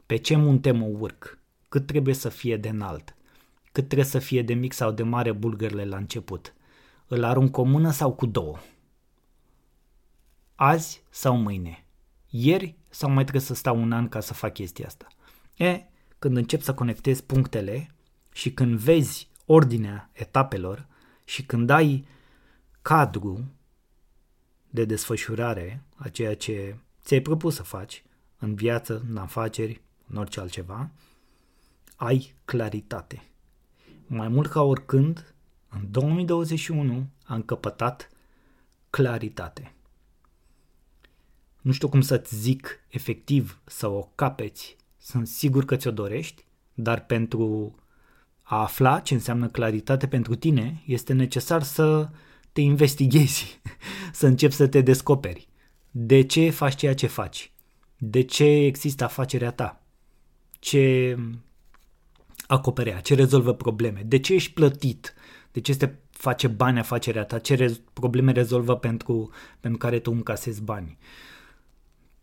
Pe 0.08 0.16
ce 0.16 0.36
munte 0.36 0.72
mă 0.72 0.86
urc? 0.86 1.40
Cât 1.70 1.86
trebuie 1.86 2.14
să 2.14 2.30
fie 2.30 2.58
de 2.58 2.70
înalt? 2.70 3.16
Cât 3.72 3.86
trebuie 3.86 4.08
să 4.08 4.20
fie 4.20 4.42
de 4.42 4.54
mic 4.54 4.74
sau 4.74 4.92
de 4.92 5.04
mare 5.04 5.32
bulgările 5.32 5.86
la 5.86 5.98
început? 5.98 6.54
Îl 7.08 7.24
arunc 7.24 7.58
o 7.58 7.64
mână 7.64 7.92
sau 7.92 8.14
cu 8.14 8.26
două? 8.26 8.58
Azi 10.56 11.04
sau 11.10 11.38
mâine? 11.38 11.86
Ieri 12.30 12.76
sau 12.90 13.10
mai 13.10 13.24
trebuie 13.24 13.42
să 13.42 13.54
stau 13.54 13.82
un 13.82 13.92
an 13.92 14.10
ca 14.10 14.20
să 14.20 14.34
fac 14.34 14.54
chestia 14.54 14.86
asta? 14.86 15.08
E, 15.56 15.84
când 16.20 16.38
încep 16.38 16.62
să 16.62 16.74
conectezi 16.74 17.24
punctele 17.24 17.96
și 18.34 18.54
când 18.54 18.80
vezi 18.80 19.30
ordinea 19.46 20.10
etapelor 20.14 20.88
și 21.24 21.46
când 21.46 21.70
ai 21.70 22.08
cadru 22.82 23.52
de 24.70 24.86
desfășurare 24.86 25.84
a 25.96 26.10
ceea 26.10 26.36
ce 26.36 26.78
ți-ai 27.04 27.22
propus 27.22 27.56
să 27.56 27.64
faci 27.64 28.04
în 28.40 28.56
viață, 28.56 29.06
în 29.10 29.18
afaceri, 29.18 29.82
în 30.10 30.18
orice 30.18 30.40
altceva, 30.40 30.90
ai 31.96 32.34
claritate. 32.46 33.24
Mai 34.08 34.28
mult 34.28 34.50
ca 34.50 34.62
oricând, 34.62 35.34
în 35.70 35.92
2021 35.92 37.08
am 37.24 37.42
căpătat 37.42 38.10
claritate. 38.90 39.72
Nu 41.62 41.72
știu 41.72 41.90
cum 41.90 42.02
să-ți 42.02 42.36
zic 42.36 42.80
efectiv 42.88 43.62
să 43.66 43.88
o 43.88 44.10
capeți, 44.16 44.76
sunt 44.98 45.28
sigur 45.28 45.66
că 45.66 45.76
ți-o 45.76 45.92
dorești, 45.92 46.46
dar 46.74 47.06
pentru 47.06 47.76
a 48.42 48.62
afla 48.62 49.00
ce 49.00 49.14
înseamnă 49.14 49.48
claritate 49.48 50.08
pentru 50.08 50.36
tine, 50.36 50.84
este 50.86 51.14
necesar 51.14 51.64
să 51.64 52.10
te 52.52 52.62
investighezi, 52.62 53.62
să 54.12 54.28
începi 54.28 54.54
să 54.54 54.68
te 54.68 54.82
descoperi. 54.82 55.48
De 55.92 56.22
ce 56.22 56.50
faci 56.50 56.76
ceea 56.76 56.96
ce 56.96 57.08
faci? 57.08 57.52
De 57.98 58.22
ce 58.22 58.46
există 58.46 59.04
afacerea 59.04 59.52
ta? 59.52 59.87
Ce 60.68 61.18
acoperea? 62.48 63.00
Ce 63.00 63.16
rezolvă 63.16 63.54
probleme? 63.54 64.02
De 64.06 64.20
ce 64.20 64.34
ești 64.34 64.54
plătit? 64.54 65.14
De 65.52 65.60
ce 65.60 65.72
este 65.72 66.00
face 66.12 66.48
bani 66.48 66.80
afacerea 66.80 67.24
ta? 67.26 67.40
Ce 67.40 67.56
rez- 67.56 67.94
probleme 67.94 68.32
rezolvă 68.32 68.76
pentru, 68.76 69.30
pentru 69.60 69.80
care 69.80 70.00
tu 70.00 70.12
încasezi 70.12 70.62
bani? 70.62 70.98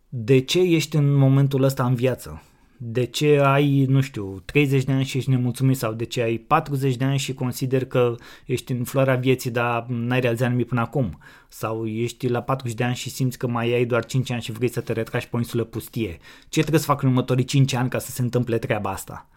De 0.09 0.39
ce 0.39 0.59
ești 0.59 0.95
în 0.95 1.13
momentul 1.13 1.63
ăsta 1.63 1.85
în 1.85 1.95
viață? 1.95 2.43
De 2.77 3.05
ce 3.05 3.39
ai, 3.43 3.85
nu 3.85 4.01
știu, 4.01 4.41
30 4.45 4.83
de 4.83 4.91
ani 4.91 5.03
și 5.03 5.17
ești 5.17 5.29
nemulțumit 5.29 5.77
sau 5.77 5.93
de 5.93 6.03
ce 6.05 6.21
ai 6.21 6.37
40 6.37 6.95
de 6.95 7.03
ani 7.03 7.17
și 7.17 7.33
consider 7.33 7.85
că 7.85 8.15
ești 8.45 8.71
în 8.71 8.83
floarea 8.83 9.15
vieții, 9.15 9.51
dar 9.51 9.85
n-ai 9.87 10.19
realizat 10.19 10.49
nimic 10.49 10.67
până 10.67 10.81
acum. 10.81 11.19
Sau 11.47 11.85
ești 11.85 12.27
la 12.27 12.41
40 12.41 12.75
de 12.75 12.83
ani 12.83 12.95
și 12.95 13.09
simți 13.09 13.37
că 13.37 13.47
mai 13.47 13.73
ai 13.73 13.85
doar 13.85 14.05
5 14.05 14.31
ani 14.31 14.41
și 14.41 14.51
vrei 14.51 14.69
să 14.69 14.81
te 14.81 14.93
retragi 14.93 15.27
pe 15.29 15.35
o 15.35 15.39
insulă 15.39 15.63
pustie. 15.63 16.17
Ce 16.49 16.59
trebuie 16.59 16.79
să 16.79 16.85
fac 16.85 17.01
în 17.01 17.07
următorii 17.07 17.43
5 17.43 17.73
ani 17.73 17.89
ca 17.89 17.99
să 17.99 18.11
se 18.11 18.21
întâmple 18.21 18.57
treaba 18.57 18.89
asta? 18.89 19.29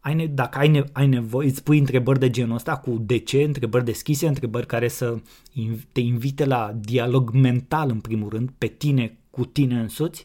Ai 0.00 0.14
ne- 0.14 0.26
dacă 0.26 0.58
ai, 0.58 0.68
ne- 0.68 0.84
ai 0.92 1.06
nevoie, 1.06 1.48
îți 1.48 1.62
pui 1.62 1.78
întrebări 1.78 2.18
de 2.18 2.30
genul 2.30 2.54
ăsta 2.54 2.76
cu 2.76 3.02
de 3.06 3.18
ce, 3.18 3.42
întrebări 3.42 3.84
deschise, 3.84 4.26
întrebări 4.26 4.66
care 4.66 4.88
să 4.88 5.18
te 5.92 6.00
invite 6.00 6.44
la 6.44 6.74
dialog 6.80 7.30
mental 7.30 7.90
în 7.90 8.00
primul 8.00 8.28
rând, 8.28 8.50
pe 8.58 8.66
tine, 8.66 9.16
cu 9.30 9.44
tine 9.44 9.80
însuți, 9.80 10.24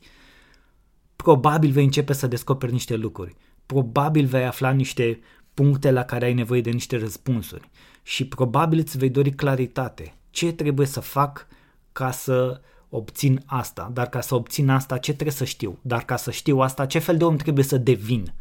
probabil 1.24 1.72
vei 1.72 1.84
începe 1.84 2.14
să 2.14 2.28
descoperi 2.28 2.72
niște 2.72 2.96
lucruri. 2.96 3.36
Probabil 3.66 4.26
vei 4.26 4.46
afla 4.46 4.72
niște 4.72 5.20
puncte 5.54 5.92
la 5.92 6.04
care 6.04 6.26
ai 6.26 6.34
nevoie 6.34 6.62
de 6.62 6.70
niște 6.70 6.98
răspunsuri 6.98 7.70
și 8.04 8.28
probabil 8.28 8.80
îți 8.80 8.98
vei 8.98 9.10
dori 9.10 9.32
claritate. 9.32 10.14
Ce 10.30 10.52
trebuie 10.52 10.88
să 10.88 11.00
fac 11.00 11.48
ca 11.92 12.12
să 12.12 12.62
obțin 12.90 13.42
asta? 13.46 13.90
Dar 13.94 14.08
ca 14.08 14.22
să 14.22 14.36
obțin 14.36 14.70
asta, 14.70 14.98
ce 14.98 15.14
trebuie 15.14 15.36
să 15.36 15.44
știu? 15.44 15.78
Dar 15.82 16.04
ca 16.04 16.16
să 16.16 16.32
știu 16.32 16.60
asta, 16.60 16.86
ce 16.86 17.00
fel 17.00 17.18
de 17.18 17.24
om 17.24 17.36
trebuie 17.36 17.64
să 17.64 17.78
devin? 17.78 18.34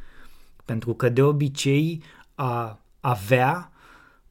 Pentru 0.64 0.95
că 0.95 1.09
de 1.09 1.23
obicei 1.23 2.03
a 2.35 2.81
avea 3.01 3.73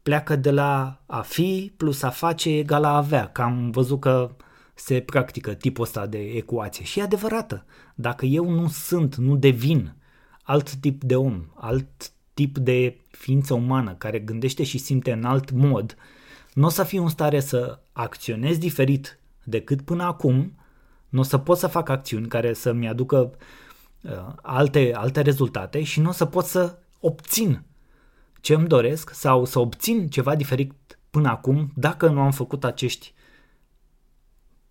pleacă 0.02 0.36
de 0.36 0.52
la 0.52 1.02
a 1.06 1.22
fi 1.22 1.74
plus 1.78 2.02
a 2.02 2.10
face 2.10 2.50
egal 2.50 2.82
la 2.82 2.90
a 2.94 2.98
avea. 2.98 3.28
Că 3.28 3.42
am 3.42 3.72
văzut 3.72 4.00
că 4.00 4.36
se 4.80 5.00
practică 5.00 5.54
tipul 5.54 5.84
ăsta 5.84 6.06
de 6.06 6.18
ecuație 6.18 6.86
și 6.86 7.00
e 7.00 7.04
adevărată. 7.04 7.66
Dacă 7.96 8.26
eu 8.26 8.50
nu 8.50 8.68
sunt, 8.68 9.16
nu 9.16 9.36
devin 9.36 9.96
alt 10.44 10.76
tip 10.76 11.04
de 11.04 11.16
om, 11.16 11.46
alt 11.56 12.12
tip 12.34 12.58
de 12.58 13.00
ființă 13.10 13.54
umană 13.54 13.94
care 13.94 14.20
gândește 14.20 14.64
și 14.64 14.78
simte 14.78 15.12
în 15.12 15.24
alt 15.24 15.52
mod, 15.52 15.96
nu 16.54 16.66
o 16.66 16.70
să 16.70 16.84
fiu 16.84 17.04
în 17.04 17.10
stare 17.10 17.40
să 17.40 17.80
acționez 17.92 18.58
diferit 18.58 19.20
decât 19.44 19.82
până 19.82 20.04
acum, 20.04 20.58
nu 21.10 21.20
o 21.20 21.24
să 21.24 21.38
pot 21.38 21.58
să 21.58 21.68
fac 21.68 21.90
acțiuni 21.90 22.28
care 22.28 22.54
să-mi 22.54 22.88
aducă 22.88 23.32
uh, 24.02 24.12
alte, 24.42 24.92
alte 24.94 25.22
rezultate 25.22 25.84
și 25.84 26.00
nu 26.00 26.10
o 26.10 26.12
să 26.12 26.26
pot 26.26 26.46
să 26.46 26.78
obțin 27.00 27.64
ce 28.42 28.54
îmi 28.54 28.68
doresc 28.68 29.14
sau 29.14 29.46
să 29.46 29.60
obțin 29.60 30.08
ceva 30.08 30.36
diferit 30.36 30.74
până 31.10 31.30
acum 31.30 31.72
dacă 31.76 32.08
nu 32.08 32.22
am 32.22 32.32
făcut 32.32 32.64
acești 32.64 33.14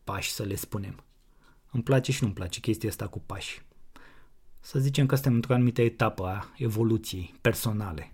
pași, 0.06 0.30
să 0.30 0.42
le 0.42 0.54
spunem. 0.54 1.04
Îmi 1.70 1.82
place 1.82 2.12
și 2.12 2.22
nu-mi 2.22 2.34
place 2.34 2.60
chestia 2.60 2.88
asta 2.88 3.06
cu 3.06 3.22
pași. 3.26 3.62
Să 4.60 4.78
zicem 4.78 5.06
că 5.06 5.14
suntem 5.14 5.34
într-o 5.34 5.54
anumită 5.54 5.82
etapă 5.82 6.26
a 6.26 6.52
evoluției 6.56 7.34
personale. 7.40 8.12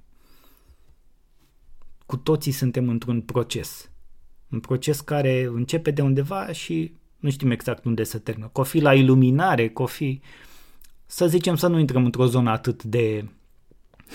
Cu 2.07 2.17
toții 2.17 2.53
suntem 2.53 2.89
într-un 2.89 3.21
proces. 3.21 3.91
Un 4.49 4.61
proces 4.61 5.01
care 5.01 5.43
începe 5.43 5.91
de 5.91 6.03
undeva 6.03 6.53
și 6.53 6.95
nu 7.19 7.31
știm 7.31 7.51
exact 7.51 7.85
unde 7.85 8.05
să 8.05 8.19
termină. 8.19 8.51
Că 8.53 8.61
o 8.61 8.65
fi 8.65 8.81
la 8.81 8.95
iluminare, 8.95 9.69
că 9.69 9.83
o 9.83 9.87
fi... 9.87 10.21
Să 11.07 11.27
zicem 11.27 11.57
să 11.57 11.67
nu 11.67 11.79
intrăm 11.79 12.05
într-o 12.05 12.27
zonă 12.27 12.51
atât 12.51 12.83
de 12.83 13.25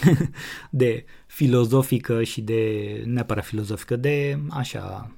de 0.70 1.06
filozofică 1.28 2.24
și 2.24 2.42
de, 2.42 3.02
neapărat 3.06 3.46
filozofică, 3.46 3.96
de 3.96 4.40
așa, 4.50 5.12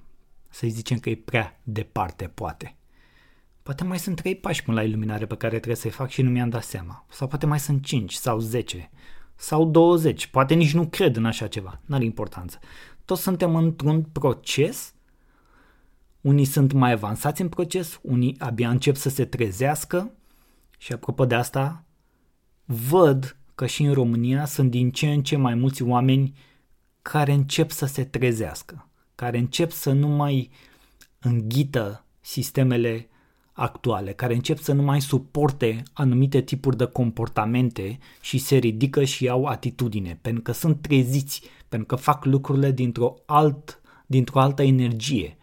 să-i 0.50 0.70
zicem 0.70 0.98
că 0.98 1.10
e 1.10 1.16
prea 1.16 1.60
departe, 1.64 2.28
poate. 2.28 2.76
Poate 3.64 3.84
mai 3.84 4.00
sunt 4.00 4.16
trei 4.16 4.36
pași 4.36 4.64
până 4.64 4.78
la 4.78 4.88
iluminare 4.88 5.26
pe 5.26 5.36
care 5.36 5.56
trebuie 5.56 5.76
să-i 5.76 5.92
fac 5.92 6.10
și 6.10 6.22
nu 6.22 6.30
mi-am 6.30 6.50
dat 6.50 6.64
seama. 6.64 7.06
Sau 7.10 7.28
poate 7.28 7.46
mai 7.46 7.60
sunt 7.60 7.84
5 7.84 8.14
sau 8.14 8.40
10 8.40 8.90
sau 9.36 9.66
20. 9.66 10.28
Poate 10.28 10.54
nici 10.54 10.74
nu 10.74 10.88
cred 10.88 11.16
în 11.16 11.26
așa 11.26 11.48
ceva. 11.48 11.82
N-are 11.86 12.04
importanță. 12.04 12.60
Toți 13.06 13.22
suntem 13.22 13.56
într-un 13.56 14.02
proces 14.04 14.94
unii 16.22 16.46
sunt 16.46 16.72
mai 16.72 16.92
avansați 16.92 17.42
în 17.42 17.50
proces, 17.50 18.00
unii 18.02 18.36
abia 18.40 18.70
încep 18.70 18.96
să 18.96 19.10
se 19.10 19.26
trezească 19.26 20.12
și 20.78 20.94
apropo 20.94 21.26
de 21.26 21.36
asta, 21.36 21.84
văd 22.66 23.38
că 23.56 23.66
și 23.66 23.84
în 23.84 23.94
România 23.94 24.46
sunt 24.46 24.70
din 24.72 24.92
ce 24.92 25.12
în 25.12 25.24
ce 25.24 25.36
mai 25.36 25.54
mulți 25.54 25.84
oameni 25.84 26.38
care 27.02 27.32
încep 27.32 27.72
să 27.72 27.86
se 27.86 28.04
trezească, 28.04 28.89
care 29.20 29.38
încep 29.38 29.72
să 29.72 29.92
nu 29.92 30.08
mai 30.08 30.50
înghită 31.20 32.06
sistemele 32.20 33.10
actuale, 33.54 34.14
care 34.14 34.34
încep 34.34 34.58
să 34.60 34.74
nu 34.74 34.82
mai 34.82 35.02
suporte 35.02 35.84
anumite 35.94 36.42
tipuri 36.42 36.78
de 36.78 36.86
comportamente 36.86 37.98
și 38.22 38.38
se 38.38 38.56
ridică 38.56 39.04
și 39.04 39.30
au 39.30 39.46
atitudine, 39.46 40.20
pentru 40.22 40.42
că 40.42 40.52
sunt 40.52 40.82
treziți, 40.82 41.42
pentru 41.70 41.88
că 41.88 41.96
fac 41.96 42.26
lucrurile 42.26 42.72
dintr-o, 42.72 43.16
alt, 43.26 43.82
dintr-o 44.06 44.40
altă 44.40 44.64
energie, 44.64 45.38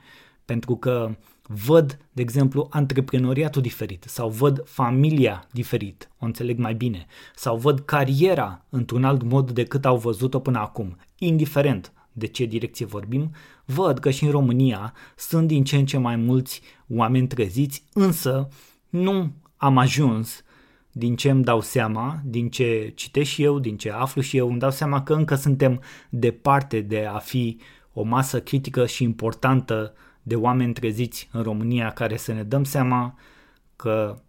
pentru 0.45 0.77
că 0.77 1.17
văd, 1.43 1.99
de 2.13 2.23
exemplu, 2.23 2.67
antreprenoriatul 2.71 3.63
diferit 3.63 4.05
sau 4.09 4.29
văd 4.29 4.63
familia 4.65 5.47
diferit, 5.53 6.11
o 6.19 6.25
înțeleg 6.25 6.59
mai 6.59 6.75
bine, 6.75 7.07
sau 7.35 7.57
văd 7.57 7.81
cariera 7.81 8.65
într-un 8.69 9.05
alt 9.05 9.23
mod 9.23 9.51
decât 9.51 9.85
au 9.85 9.97
văzut-o 9.97 10.39
până 10.39 10.59
acum, 10.59 10.97
indiferent 11.19 11.91
de 12.17 12.27
ce 12.27 12.45
direcție 12.45 12.87
vorbim, 12.87 13.31
văd 13.65 13.99
că 13.99 14.11
și 14.11 14.25
în 14.25 14.31
România 14.31 14.95
sunt 15.17 15.47
din 15.47 15.65
ce 15.65 15.77
în 15.77 15.87
ce 15.87 15.99
mai 15.99 16.17
mulți 16.17 16.61
oameni 16.89 17.27
treziți, 17.27 17.85
însă 17.93 18.49
nu 18.89 19.33
am 19.57 19.79
ajuns 19.79 20.45
din 20.93 21.17
ce 21.17 21.31
îmi 21.31 21.45
dau 21.45 21.61
seama, 21.61 22.21
din 22.25 22.51
ce 22.51 22.93
citesc 22.95 23.31
și 23.31 23.43
eu, 23.43 23.59
din 23.59 23.77
ce 23.77 23.91
aflu 23.91 24.21
și 24.21 24.37
eu, 24.37 24.49
îmi 24.49 24.59
dau 24.59 24.71
seama 24.71 25.03
că 25.03 25.15
încă 25.15 25.35
suntem 25.35 25.83
departe 26.11 26.81
de 26.81 27.05
a 27.05 27.19
fi 27.19 27.61
o 27.93 28.03
masă 28.03 28.41
critică 28.41 28.87
și 28.87 29.03
importantă 29.03 29.95
de 30.23 30.37
oameni 30.37 30.73
treziți 30.73 31.29
în 31.33 31.43
România 31.43 31.91
care 31.91 32.17
să 32.17 32.33
ne 32.33 32.43
dăm 32.43 32.65
seama 32.65 33.19
că 33.77 34.23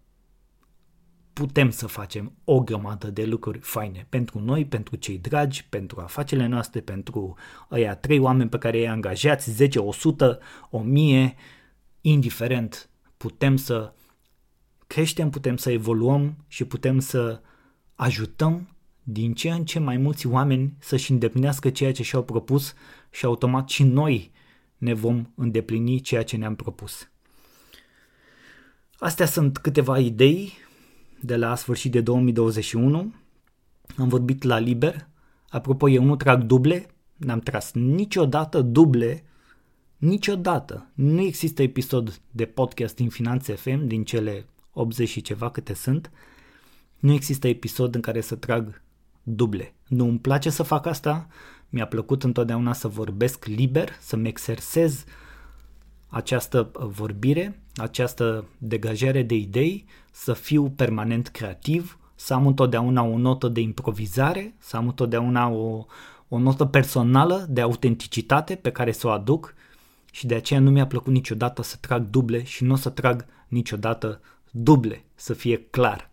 putem 1.37 1.69
să 1.69 1.87
facem 1.87 2.33
o 2.43 2.59
grămadă 2.59 3.11
de 3.11 3.25
lucruri 3.25 3.59
faine 3.59 4.05
pentru 4.09 4.39
noi, 4.39 4.65
pentru 4.65 4.95
cei 4.95 5.17
dragi, 5.17 5.65
pentru 5.65 5.99
afacerile 6.01 6.47
noastre, 6.47 6.79
pentru 6.79 7.35
ăia 7.71 7.95
trei 7.95 8.19
oameni 8.19 8.49
pe 8.49 8.57
care 8.57 8.77
îi 8.77 8.87
angajați, 8.87 9.51
10, 9.51 9.79
100, 9.79 10.39
1000, 10.69 11.35
indiferent, 12.01 12.89
putem 13.17 13.55
să 13.55 13.93
creștem, 14.87 15.29
putem 15.29 15.57
să 15.57 15.71
evoluăm 15.71 16.45
și 16.47 16.65
putem 16.65 16.99
să 16.99 17.41
ajutăm 17.95 18.75
din 19.03 19.33
ce 19.33 19.49
în 19.49 19.65
ce 19.65 19.79
mai 19.79 19.97
mulți 19.97 20.27
oameni 20.27 20.73
să-și 20.79 21.11
îndeplinească 21.11 21.69
ceea 21.69 21.91
ce 21.91 22.03
și-au 22.03 22.23
propus 22.23 22.73
și 23.11 23.25
automat 23.25 23.69
și 23.69 23.83
noi 23.83 24.31
ne 24.77 24.93
vom 24.93 25.27
îndeplini 25.35 25.99
ceea 25.99 26.23
ce 26.23 26.37
ne-am 26.37 26.55
propus. 26.55 27.09
Astea 28.97 29.25
sunt 29.25 29.57
câteva 29.57 29.99
idei 29.99 30.65
de 31.21 31.35
la 31.35 31.55
sfârșit 31.55 31.91
de 31.91 32.01
2021. 32.01 33.13
Am 33.97 34.07
vorbit 34.07 34.43
la 34.43 34.59
liber. 34.59 35.07
Apropo, 35.49 35.89
eu 35.89 36.03
nu 36.03 36.15
trag 36.15 36.43
duble, 36.43 36.85
n-am 37.15 37.39
tras 37.39 37.71
niciodată 37.73 38.61
duble, 38.61 39.23
niciodată. 39.97 40.91
Nu 40.93 41.21
există 41.21 41.61
episod 41.61 42.19
de 42.31 42.45
podcast 42.45 42.95
din 42.95 43.09
Finanțe 43.09 43.53
FM, 43.53 43.87
din 43.87 44.03
cele 44.03 44.45
80 44.71 45.09
și 45.09 45.21
ceva 45.21 45.49
câte 45.51 45.73
sunt. 45.73 46.11
Nu 46.99 47.13
există 47.13 47.47
episod 47.47 47.95
în 47.95 48.01
care 48.01 48.21
să 48.21 48.35
trag 48.35 48.81
duble. 49.23 49.75
Nu 49.87 50.07
îmi 50.07 50.19
place 50.19 50.49
să 50.49 50.63
fac 50.63 50.85
asta, 50.85 51.27
mi-a 51.69 51.87
plăcut 51.87 52.23
întotdeauna 52.23 52.73
să 52.73 52.87
vorbesc 52.87 53.45
liber, 53.45 53.89
să-mi 53.99 54.27
exersez 54.27 55.03
această 56.07 56.71
vorbire, 56.73 57.61
această 57.75 58.45
degajare 58.57 59.23
de 59.23 59.35
idei, 59.35 59.85
să 60.11 60.33
fiu 60.33 60.69
permanent 60.69 61.27
creativ, 61.27 61.99
să 62.15 62.33
am 62.33 62.47
întotdeauna 62.47 63.03
o 63.03 63.17
notă 63.17 63.47
de 63.47 63.59
improvizare, 63.59 64.55
să 64.57 64.77
am 64.77 64.87
întotdeauna 64.87 65.49
o, 65.49 65.85
o 66.27 66.39
notă 66.39 66.65
personală 66.65 67.45
de 67.49 67.61
autenticitate 67.61 68.55
pe 68.55 68.71
care 68.71 68.91
să 68.91 69.07
o 69.07 69.09
aduc 69.09 69.53
și 70.11 70.25
de 70.25 70.35
aceea 70.35 70.59
nu 70.59 70.71
mi-a 70.71 70.87
plăcut 70.87 71.13
niciodată 71.13 71.61
să 71.61 71.77
trag 71.79 72.09
duble 72.09 72.43
și 72.43 72.63
nu 72.63 72.73
o 72.73 72.75
să 72.75 72.89
trag 72.89 73.25
niciodată 73.47 74.21
duble, 74.51 75.03
să 75.15 75.33
fie 75.33 75.67
clar. 75.69 76.09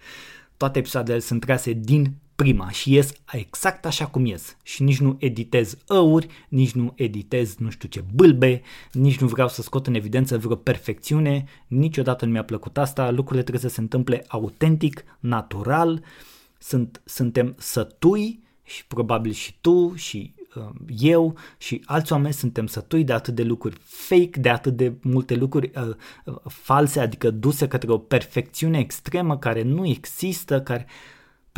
Toate 0.56 0.78
episoadele 0.78 1.18
sunt 1.18 1.40
trase 1.40 1.72
din 1.72 2.14
prima 2.42 2.70
și 2.70 2.92
ies 2.92 3.12
exact 3.32 3.86
așa 3.86 4.06
cum 4.06 4.26
ies. 4.26 4.56
Și 4.62 4.82
nici 4.82 5.00
nu 5.00 5.16
editez 5.18 5.76
ăuri, 5.88 6.26
nici 6.48 6.72
nu 6.72 6.92
editez 6.96 7.56
nu 7.56 7.70
știu 7.70 7.88
ce 7.88 8.04
bâlbe, 8.14 8.62
nici 8.92 9.18
nu 9.18 9.26
vreau 9.26 9.48
să 9.48 9.62
scot 9.62 9.86
în 9.86 9.94
evidență 9.94 10.38
vreo 10.38 10.56
perfecțiune, 10.56 11.44
niciodată 11.66 12.24
nu 12.24 12.30
mi-a 12.30 12.44
plăcut 12.44 12.78
asta, 12.78 13.10
lucrurile 13.10 13.42
trebuie 13.42 13.70
să 13.70 13.74
se 13.74 13.80
întâmple 13.80 14.24
autentic, 14.28 15.04
natural, 15.20 16.02
sunt, 16.58 17.02
suntem 17.04 17.54
sătui 17.58 18.42
și 18.64 18.86
probabil 18.86 19.32
și 19.32 19.54
tu 19.60 19.94
și 19.94 20.34
uh, 20.54 20.70
eu 20.98 21.36
și 21.56 21.82
alți 21.84 22.12
oameni 22.12 22.34
suntem 22.34 22.66
sătui 22.66 23.04
de 23.04 23.12
atât 23.12 23.34
de 23.34 23.42
lucruri 23.42 23.76
fake, 23.84 24.40
de 24.40 24.48
atât 24.48 24.76
de 24.76 24.92
multe 25.02 25.34
lucruri 25.34 25.70
uh, 25.74 25.94
uh, 26.24 26.36
false, 26.46 27.00
adică 27.00 27.30
duse 27.30 27.68
către 27.68 27.92
o 27.92 27.98
perfecțiune 27.98 28.78
extremă 28.78 29.38
care 29.38 29.62
nu 29.62 29.86
există, 29.86 30.62
care 30.62 30.86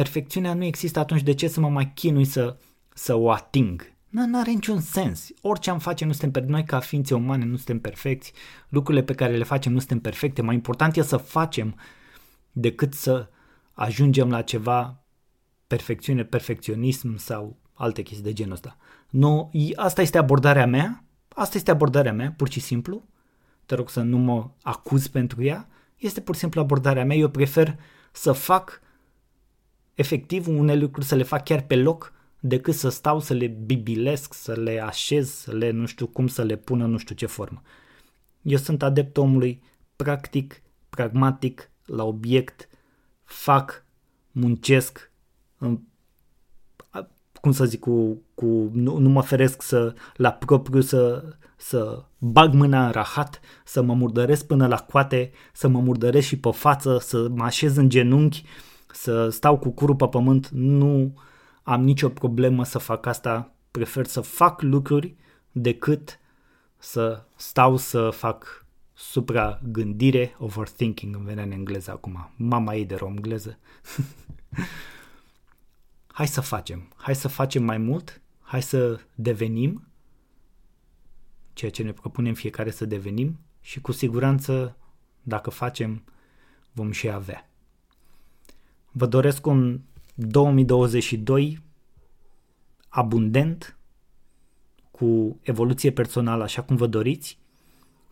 perfecțiunea 0.00 0.54
nu 0.54 0.64
există, 0.64 0.98
atunci 0.98 1.22
de 1.22 1.34
ce 1.34 1.48
să 1.48 1.60
mă 1.60 1.68
mai 1.68 1.92
chinui 1.94 2.24
să, 2.24 2.56
să 2.94 3.14
o 3.14 3.30
ating? 3.30 3.92
Nu 4.08 4.38
are 4.38 4.50
niciun 4.50 4.80
sens. 4.80 5.28
Orice 5.42 5.70
am 5.70 5.78
face 5.78 6.04
nu 6.04 6.12
suntem 6.12 6.30
perfecti. 6.30 6.52
Noi 6.56 6.64
ca 6.64 6.80
ființe 6.80 7.14
umane 7.14 7.44
nu 7.44 7.56
suntem 7.56 7.80
perfecti. 7.80 8.32
Lucrurile 8.68 9.04
pe 9.04 9.14
care 9.14 9.36
le 9.36 9.44
facem 9.44 9.72
nu 9.72 9.78
suntem 9.78 10.00
perfecte. 10.00 10.42
Mai 10.42 10.54
important 10.54 10.96
e 10.96 11.02
să 11.02 11.16
facem 11.16 11.74
decât 12.52 12.94
să 12.94 13.28
ajungem 13.72 14.30
la 14.30 14.42
ceva 14.42 15.04
perfecțiune, 15.66 16.24
perfecționism 16.24 17.16
sau 17.16 17.56
alte 17.74 18.02
chestii 18.02 18.24
de 18.24 18.32
genul 18.32 18.52
ăsta. 18.52 18.76
Nu, 19.10 19.50
asta 19.74 20.02
este 20.02 20.18
abordarea 20.18 20.66
mea. 20.66 21.04
Asta 21.28 21.56
este 21.56 21.70
abordarea 21.70 22.12
mea, 22.12 22.34
pur 22.36 22.50
și 22.50 22.60
simplu. 22.60 23.08
Te 23.66 23.74
rog 23.74 23.90
să 23.90 24.00
nu 24.00 24.18
mă 24.18 24.50
acuz 24.62 25.06
pentru 25.06 25.42
ea. 25.42 25.68
Este 25.96 26.20
pur 26.20 26.34
și 26.34 26.40
simplu 26.40 26.60
abordarea 26.60 27.04
mea. 27.04 27.16
Eu 27.16 27.28
prefer 27.28 27.78
să 28.12 28.32
fac 28.32 28.80
efectiv 29.94 30.48
unele 30.48 30.80
lucruri 30.80 31.06
să 31.06 31.14
le 31.14 31.22
fac 31.22 31.44
chiar 31.44 31.62
pe 31.62 31.76
loc 31.76 32.12
decât 32.40 32.74
să 32.74 32.88
stau 32.88 33.20
să 33.20 33.34
le 33.34 33.46
bibilesc, 33.46 34.34
să 34.34 34.52
le 34.52 34.80
așez, 34.80 35.30
să 35.30 35.52
le 35.52 35.70
nu 35.70 35.86
știu 35.86 36.06
cum 36.06 36.26
să 36.26 36.42
le 36.42 36.56
pună 36.56 36.86
nu 36.86 36.98
știu 36.98 37.14
ce 37.14 37.26
formă. 37.26 37.62
Eu 38.42 38.56
sunt 38.56 38.82
adept 38.82 39.16
omului 39.16 39.62
practic, 39.96 40.62
pragmatic, 40.88 41.70
la 41.84 42.04
obiect, 42.04 42.68
fac, 43.24 43.84
muncesc, 44.32 45.10
cum 47.40 47.52
să 47.52 47.64
zic, 47.64 47.80
cu, 47.80 48.22
cu, 48.34 48.70
nu, 48.72 48.96
nu 48.98 49.08
mă 49.08 49.22
feresc 49.22 49.62
să, 49.62 49.94
la 50.16 50.32
propriu 50.32 50.80
să, 50.80 51.24
să 51.56 52.04
bag 52.18 52.54
mâna 52.54 52.86
în 52.86 52.92
rahat, 52.92 53.40
să 53.64 53.82
mă 53.82 53.94
murdăresc 53.94 54.46
până 54.46 54.66
la 54.66 54.76
coate, 54.76 55.30
să 55.52 55.68
mă 55.68 55.80
murdăresc 55.80 56.26
și 56.26 56.38
pe 56.38 56.50
față, 56.50 56.98
să 56.98 57.28
mă 57.28 57.44
așez 57.44 57.76
în 57.76 57.88
genunchi, 57.88 58.44
să 58.92 59.28
stau 59.28 59.58
cu 59.58 59.70
curul 59.70 59.96
pe 59.96 60.08
pământ, 60.08 60.48
nu 60.48 61.14
am 61.62 61.82
nicio 61.82 62.08
problemă 62.08 62.64
să 62.64 62.78
fac 62.78 63.06
asta, 63.06 63.52
prefer 63.70 64.06
să 64.06 64.20
fac 64.20 64.62
lucruri 64.62 65.14
decât 65.52 66.18
să 66.76 67.24
stau 67.36 67.76
să 67.76 68.10
fac 68.10 68.66
supra-gândire, 68.92 70.36
overthinking 70.38 71.14
îmi 71.14 71.24
vine 71.24 71.42
în 71.42 71.50
engleză 71.50 71.90
acum, 71.90 72.30
mama 72.36 72.74
ei 72.74 72.84
de 72.84 72.98
engleză. 73.06 73.58
hai 76.06 76.26
să 76.26 76.40
facem, 76.40 76.92
hai 76.96 77.14
să 77.14 77.28
facem 77.28 77.62
mai 77.64 77.78
mult, 77.78 78.20
hai 78.40 78.62
să 78.62 79.00
devenim 79.14 79.84
ceea 81.52 81.70
ce 81.70 81.82
ne 81.82 81.92
propunem 81.92 82.34
fiecare 82.34 82.70
să 82.70 82.84
devenim 82.84 83.38
și 83.60 83.80
cu 83.80 83.92
siguranță 83.92 84.76
dacă 85.22 85.50
facem 85.50 86.04
vom 86.72 86.90
și 86.90 87.10
avea. 87.10 87.49
Vă 88.92 89.06
doresc 89.06 89.46
un 89.46 89.80
2022 90.14 91.62
abundent, 92.88 93.78
cu 94.90 95.38
evoluție 95.42 95.92
personală 95.92 96.42
așa 96.42 96.62
cum 96.62 96.76
vă 96.76 96.86
doriți, 96.86 97.38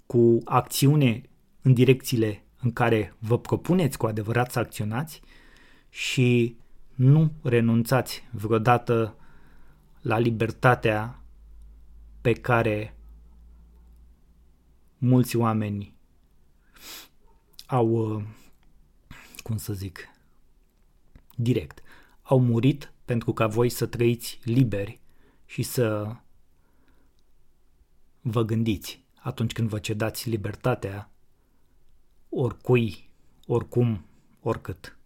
cu 0.07 0.39
acțiune 0.45 1.23
în 1.63 1.75
direcțiile 1.75 2.45
în 2.61 2.73
care 2.73 3.15
vă 3.19 3.39
propuneți 3.39 3.99
cu 3.99 4.07
adevărat 4.07 4.51
să 4.51 4.59
acționați 4.59 5.21
și 5.91 6.57
nu 6.95 7.33
renunțați 7.43 8.23
vreodată 8.31 9.17
la 10.01 10.19
libertatea 10.19 11.23
pe 12.21 12.33
care 12.33 12.97
mulți 14.99 15.37
oameni 15.37 15.95
au, 17.67 17.89
uh, 17.89 18.25
cum 19.43 19.57
să 19.57 19.73
zic, 19.73 20.09
direct. 21.39 21.83
Au 22.23 22.41
murit 22.41 22.93
pentru 23.05 23.33
ca 23.33 23.47
voi 23.47 23.69
să 23.69 23.87
trăiți 23.87 24.39
liberi 24.43 25.01
și 25.47 25.63
să 25.63 26.17
vă 28.21 28.43
gândiți. 28.43 29.07
atunci 29.23 29.53
când 29.53 29.69
vă 29.69 29.79
cedați 29.79 30.29
libertatea 30.29 31.11
oricui, 32.29 33.11
oricum, 33.47 34.05
oricât. 34.41 34.99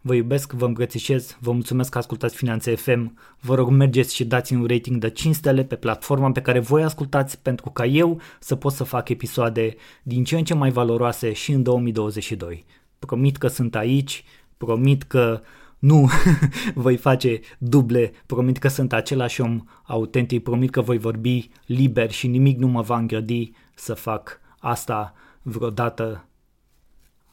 Vă 0.00 0.14
iubesc, 0.14 0.52
vă 0.52 0.64
îmbrățișez, 0.64 1.36
vă 1.40 1.52
mulțumesc 1.52 1.90
că 1.90 1.98
ascultați 1.98 2.36
Finanțe 2.36 2.74
FM. 2.74 3.18
Vă 3.40 3.54
rog 3.54 3.68
mergeți 3.68 4.14
și 4.14 4.24
dați 4.24 4.54
un 4.54 4.66
rating 4.66 5.00
de 5.00 5.10
5 5.10 5.34
stele 5.34 5.64
pe 5.64 5.76
platforma 5.76 6.32
pe 6.32 6.42
care 6.42 6.58
voi 6.58 6.82
ascultați 6.82 7.38
pentru 7.38 7.70
ca 7.70 7.84
eu 7.84 8.20
să 8.40 8.56
pot 8.56 8.72
să 8.72 8.84
fac 8.84 9.08
episoade 9.08 9.74
din 10.02 10.24
ce 10.24 10.36
în 10.36 10.44
ce 10.44 10.54
mai 10.54 10.70
valoroase 10.70 11.32
și 11.32 11.52
în 11.52 11.62
2022. 11.62 12.64
Promit 12.98 13.36
că 13.36 13.48
sunt 13.48 13.74
aici, 13.74 14.24
promit 14.56 15.02
că 15.02 15.40
nu 15.78 16.10
voi 16.74 16.96
face 16.96 17.40
duble, 17.58 18.12
promit 18.26 18.58
că 18.58 18.68
sunt 18.68 18.92
același 18.92 19.40
om 19.40 19.64
autentic, 19.82 20.42
promit 20.42 20.70
că 20.70 20.80
voi 20.80 20.98
vorbi 20.98 21.50
liber 21.66 22.10
și 22.10 22.26
nimic 22.26 22.58
nu 22.58 22.66
mă 22.66 22.82
va 22.82 22.98
îngrădi 22.98 23.52
să 23.74 23.94
fac 23.94 24.40
asta 24.58 25.14
vreodată. 25.42 26.24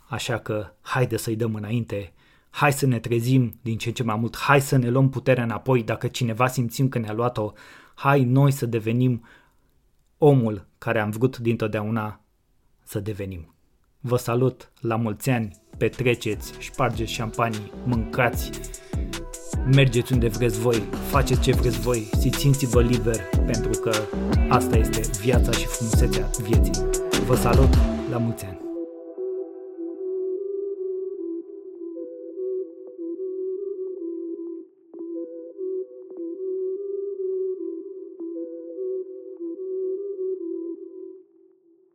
Așa 0.07 0.37
că 0.37 0.73
haide 0.81 1.17
să-i 1.17 1.35
dăm 1.35 1.55
înainte 1.55 2.13
hai 2.55 2.73
să 2.73 2.85
ne 2.85 2.99
trezim 2.99 3.59
din 3.61 3.77
ce 3.77 3.87
în 3.87 3.93
ce 3.93 4.03
mai 4.03 4.15
mult, 4.15 4.37
hai 4.37 4.61
să 4.61 4.75
ne 4.77 4.89
luăm 4.89 5.09
puterea 5.09 5.43
înapoi 5.43 5.83
dacă 5.83 6.07
cineva 6.07 6.47
simțim 6.47 6.89
că 6.89 6.99
ne-a 6.99 7.13
luat-o, 7.13 7.51
hai 7.95 8.23
noi 8.23 8.51
să 8.51 8.65
devenim 8.65 9.25
omul 10.17 10.67
care 10.77 10.99
am 10.99 11.09
vrut 11.09 11.37
dintotdeauna 11.37 12.21
să 12.83 12.99
devenim. 12.99 13.54
Vă 14.07 14.17
salut, 14.17 14.71
la 14.81 14.95
mulți 14.95 15.29
ani, 15.29 15.55
petreceți, 15.77 16.53
șpargeți 16.59 17.11
șampanii, 17.11 17.71
mâncați, 17.85 18.49
mergeți 19.73 20.13
unde 20.13 20.27
vreți 20.27 20.59
voi, 20.59 20.83
faceți 21.09 21.41
ce 21.41 21.51
vreți 21.51 21.79
voi 21.79 22.09
și 22.21 22.33
simțiți-vă 22.33 22.81
liber 22.81 23.21
pentru 23.45 23.79
că 23.79 23.91
asta 24.49 24.77
este 24.77 25.01
viața 25.21 25.51
și 25.51 25.65
frumusețea 25.65 26.29
vieții. 26.41 26.83
Vă 27.25 27.35
salut, 27.35 27.73
la 28.11 28.17
mulți 28.17 28.45
ani! 28.45 28.64